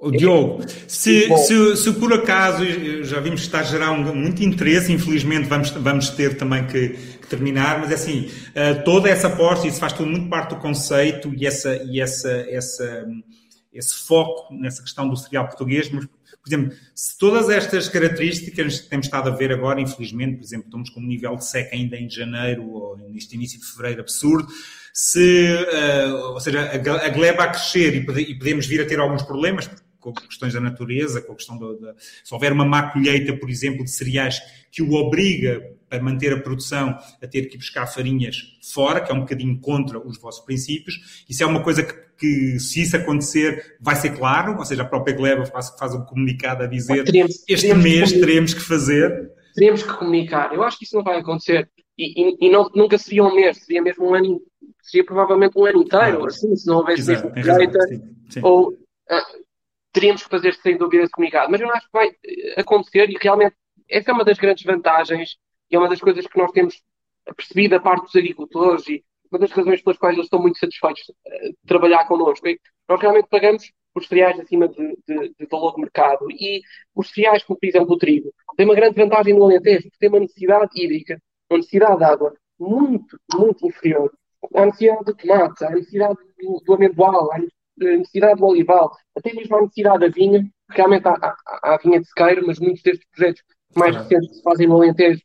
[0.01, 2.64] O Diogo, se, se, se, por acaso
[3.03, 6.91] já vimos que está a gerar um, muito interesse, infelizmente vamos, vamos ter também que,
[6.91, 10.61] que terminar, mas é assim, uh, toda essa aposta, isso faz tudo muito parte do
[10.61, 13.09] conceito e, essa, e essa, essa,
[13.72, 18.89] esse foco nessa questão do cereal português, mas por exemplo, se todas estas características que
[18.89, 21.97] temos estado a ver agora, infelizmente, por exemplo, estamos com um nível de seca ainda
[21.97, 24.47] em janeiro ou neste início de fevereiro absurdo,
[25.01, 29.22] se, uh, ou seja, a, a gleba a crescer e, podemos vir a ter alguns
[29.22, 29.70] problemas,
[30.01, 31.94] com questões da natureza, com a questão da,
[32.24, 34.40] se houver uma má colheita, por exemplo, de cereais
[34.72, 39.14] que o obriga a manter a produção a ter que buscar farinhas fora, que é
[39.14, 41.24] um bocadinho contra os vossos princípios.
[41.28, 44.84] Isso é uma coisa que, que se isso acontecer, vai ser claro, ou seja, a
[44.84, 48.62] própria Gleba faz, faz um comunicado a dizer teremos, este teremos mês que teremos que
[48.62, 49.30] fazer.
[49.55, 50.53] Teremos que comunicar.
[50.53, 51.70] Eu acho que isso não vai acontecer.
[51.96, 54.40] E, e, e não, nunca seria um mês, seria mesmo um ano,
[54.91, 57.78] seria provavelmente um ano inteiro, assim, se não houvesse mesmo colheita.
[58.43, 59.49] Ou, uh,
[59.93, 61.51] teríamos que fazer sem dúvida esse comunicado.
[61.51, 63.57] Mas eu acho que vai eh, acontecer e realmente
[63.89, 65.36] essa é uma das grandes vantagens
[65.70, 66.82] e é uma das coisas que nós temos
[67.36, 71.03] percebido da parte dos agricultores e uma das razões pelas quais eles estão muito satisfeitos
[71.26, 72.47] eh, de trabalhar connosco.
[72.49, 72.57] É
[72.89, 76.62] nós realmente pagamos os cereais acima de, de, de, valor de mercado e
[76.95, 80.09] os cereais, como por exemplo o trigo, têm uma grande vantagem no Alentejo, porque tem
[80.09, 81.20] uma necessidade hídrica,
[81.51, 84.12] uma necessidade de água muito, muito inferior
[84.55, 87.39] à necessidade de tomate, à necessidade do, do amendoal, à
[87.78, 92.07] necessidade do olival, até mesmo à necessidade da vinha, realmente há, há, há vinha de
[92.07, 93.43] sequeiro, mas muitos destes projetos
[93.76, 94.09] mais claro.
[94.09, 95.20] recentes que se fazem no Alentejo,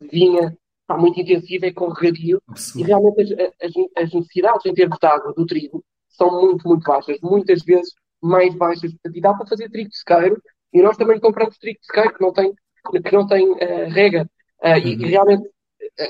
[0.00, 2.42] vinha está muito intensiva, é com regadio,
[2.76, 6.84] e realmente as, as, as, necessidades em termos de água do trigo são muito, muito
[6.84, 10.40] baixas, muitas vezes mais baixas, e dá para fazer trigo de sequeiro,
[10.72, 14.28] e nós também compramos trigo de sequeiro que não tem, que não tem uh, rega,
[14.62, 14.76] uh, uhum.
[14.78, 15.48] e, e, realmente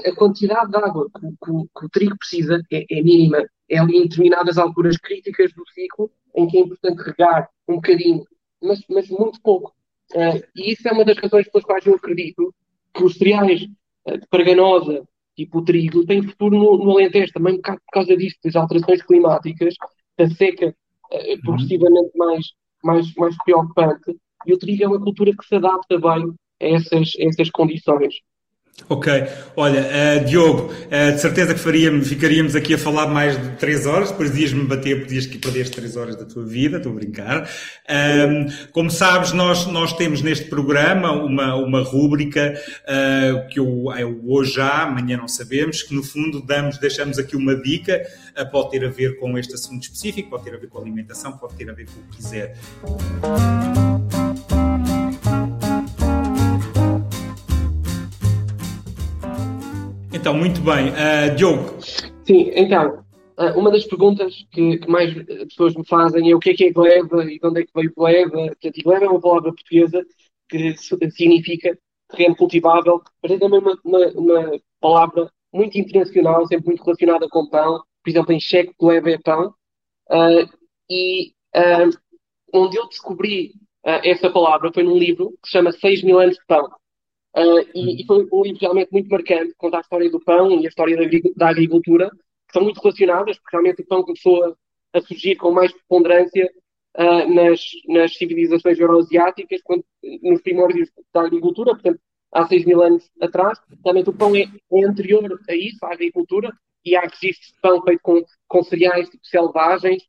[0.08, 3.96] a, quantidade de água que, que, que o trigo precisa é, é mínima, é ali
[3.96, 8.24] em determinadas alturas críticas do ciclo em que é importante regar um bocadinho,
[8.62, 9.74] mas, mas muito pouco.
[10.12, 12.54] Uh, e isso é uma das razões pelas quais eu acredito
[12.94, 13.62] que os cereais
[14.06, 18.36] uh, de parganosa, tipo o trigo, têm futuro no, no Alentejo, também por causa disso,
[18.44, 19.74] das alterações climáticas,
[20.18, 22.46] da seca uh, progressivamente mais,
[22.82, 24.16] mais, mais preocupante.
[24.46, 28.14] E o trigo é uma cultura que se adapta bem a essas, a essas condições.
[28.88, 29.12] Ok,
[29.56, 33.86] olha, uh, Diogo, uh, de certeza que faríamos, ficaríamos aqui a falar mais de três
[33.86, 37.48] horas, depois dias-me bater, podias que perdeste três horas da tua vida, estou a brincar.
[38.72, 44.54] Como sabes, nós, nós temos neste programa uma, uma rúbrica uh, que eu, eu, hoje
[44.54, 48.02] já, amanhã não sabemos, que no fundo damos, deixamos aqui uma dica,
[48.50, 51.54] pode ter a ver com este assunto específico, pode ter a ver com alimentação, pode
[51.54, 52.56] ter a ver com o que quiser.
[60.14, 60.90] Então, muito bem.
[60.90, 61.80] Uh, Diogo.
[61.80, 63.02] Sim, então,
[63.38, 65.14] uh, uma das perguntas que, que, mais
[65.48, 67.72] pessoas me fazem é o que é que é gleba e de onde é que
[67.74, 68.30] veio gleba.
[68.30, 70.04] Portanto, gleba é uma palavra portuguesa
[70.50, 71.78] que significa
[72.10, 77.48] terreno cultivável, mas é também uma, uma, uma, palavra muito internacional, sempre muito relacionada com
[77.48, 77.82] pão.
[78.04, 79.54] Por exemplo, em checo, gleba é pão.
[80.10, 80.46] Uh,
[80.90, 81.32] e
[82.52, 86.44] onde eu descobri essa palavra foi num livro que se chama 6 mil anos de
[86.46, 86.70] pão
[87.34, 90.66] Uh, e, e, foi um livro realmente muito marcante, conta a história do pão e
[90.66, 90.96] a história
[91.34, 94.54] da, agricultura, que são muito relacionadas, porque realmente o pão começou a,
[94.92, 96.50] a surgir com mais preponderância
[96.98, 99.60] uh, nas, nas civilizações euroasiáticas,
[100.22, 102.00] nos primórdios da agricultura, portanto,
[102.32, 103.58] há 6 mil anos atrás.
[103.84, 106.52] Realmente o pão é, é, anterior a isso, à agricultura,
[106.84, 110.02] e há registros de pão feito com, com cereais tipo selvagens,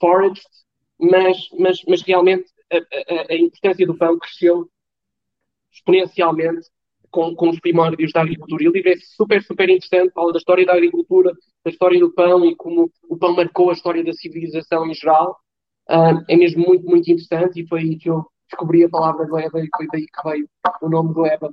[0.00, 0.42] foraged,
[0.98, 4.68] mas, mas, mas realmente a, a, a importância do pão cresceu
[5.72, 6.66] exponencialmente
[7.10, 8.64] com, com os primórdios da agricultura.
[8.64, 11.32] E o livro é super, super interessante, fala da história da agricultura,
[11.64, 15.36] da história do pão e como o pão marcou a história da civilização em geral.
[15.88, 19.60] Uh, é mesmo muito, muito interessante e foi aí que eu descobri a palavra gleba
[19.60, 20.48] e foi daí que veio
[20.80, 21.50] o nome gleba.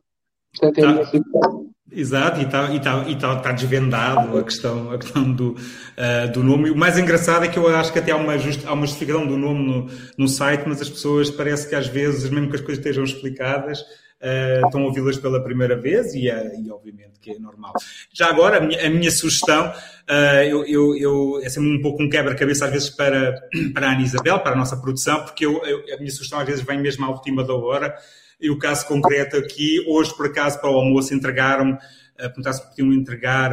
[0.51, 1.59] Portanto, é tá.
[1.91, 6.31] Exato, e está e tá, e tá, tá desvendado a questão, a questão do, uh,
[6.31, 6.69] do nome.
[6.69, 9.25] O mais engraçado é que eu acho que até há uma, just, há uma justificação
[9.25, 12.61] do nome no, no site, mas as pessoas parece que às vezes, mesmo que as
[12.61, 13.83] coisas estejam explicadas,
[14.21, 17.73] uh, estão a ouvi-las pela primeira vez e, uh, e, obviamente que é normal.
[18.13, 22.01] Já agora, a minha, a minha sugestão, uh, eu, eu, eu, é sempre um pouco
[22.01, 23.35] um quebra-cabeça às vezes para,
[23.73, 26.47] para a Ana Isabel, para a nossa produção, porque eu, eu, a minha sugestão às
[26.47, 27.95] vezes vem mesmo à última da hora,
[28.39, 31.77] e o caso concreto aqui, hoje por acaso para o almoço entregaram-me,
[32.15, 33.51] perguntar se podiam entregar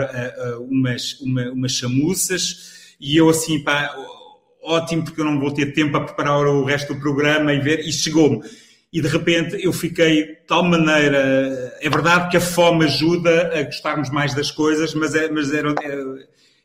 [0.60, 3.92] umas, uma, umas chamuças, e eu assim, pá,
[4.62, 7.80] ótimo, porque eu não vou ter tempo a preparar o resto do programa e ver,
[7.80, 8.42] e chegou-me.
[8.92, 11.74] E de repente eu fiquei de tal maneira.
[11.80, 15.74] É verdade que a fome ajuda a gostarmos mais das coisas, mas, é, mas eram,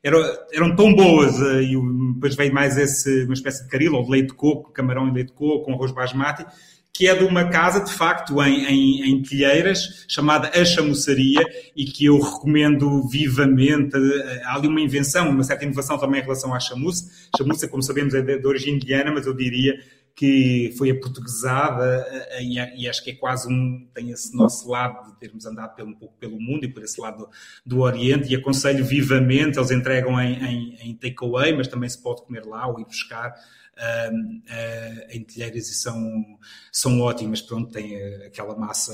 [0.03, 1.39] eram, eram tão boas.
[1.41, 4.71] Eh, e depois veio mais esse, uma espécie de caril, ou de leite de coco,
[4.71, 6.45] camarão e leite de coco, com arroz basmati,
[6.93, 11.41] que é de uma casa, de facto, em, em, em Telheiras, chamada A Chamuçaria,
[11.75, 13.95] e que eu recomendo vivamente.
[13.95, 17.09] Eh, há ali uma invenção, uma certa inovação também em relação à chamuça.
[17.37, 19.73] Chamuça, como sabemos, é de, de origem indiana, mas eu diria
[20.15, 25.11] que foi a portuguesada eh, e, acho que é quase um, tem esse nosso lado
[25.11, 27.29] de termos andado pelo, um pouco pelo mundo e por esse lado do,
[27.65, 32.23] do Oriente e aconselho vivamente, eles entregam em, em, em takeaway, mas também se pode
[32.23, 33.33] comer lá ou ir buscar
[35.09, 36.23] em telheiras e são,
[36.71, 37.41] são ótimas.
[37.41, 38.93] Pronto, tem uh, aquela massa,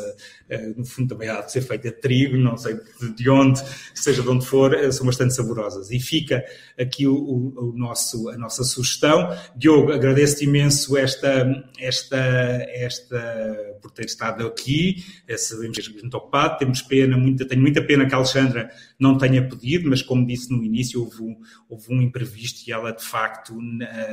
[0.75, 2.80] no fundo também há de ser feita de trigo, não sei
[3.15, 3.61] de onde,
[3.93, 5.91] seja de onde for, são bastante saborosas.
[5.91, 6.43] E fica
[6.80, 9.36] aqui o, o, o nosso, a nossa sugestão.
[9.55, 15.03] Diogo, agradeço-te imenso esta, esta, esta, por ter estado aqui.
[15.38, 19.17] Sabemos que és muito ocupado, temos pena, muita, tenho muita pena que a Alexandra não
[19.17, 21.36] tenha pedido, mas como disse no início, houve um,
[21.69, 23.57] houve um imprevisto e ela, de facto,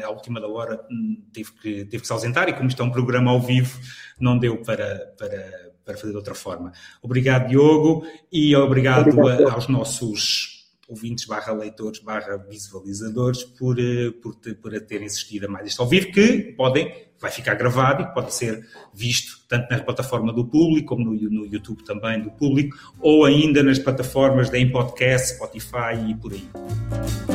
[0.03, 2.85] à última da hora, hum, teve que, teve que se ausentar e como isto é
[2.85, 3.79] um programa ao vivo,
[4.19, 6.73] não deu para, para, para fazer de outra forma.
[7.03, 9.49] Obrigado, Diogo, e obrigado, obrigado.
[9.49, 10.55] A, aos nossos
[10.89, 15.89] ouvintes barra leitores barra visualizadores por, eh, por, por terem assistido a mais isto ao
[15.89, 20.89] vivo, que podem, vai ficar gravado e pode ser visto tanto na plataforma do público
[20.89, 25.95] como no, no YouTube também do público, ou ainda nas plataformas da em podcast, Spotify
[26.09, 27.34] e por aí.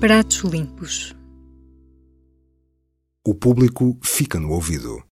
[0.00, 1.16] Pratos limpos.
[3.26, 5.02] O público fica no ouvido.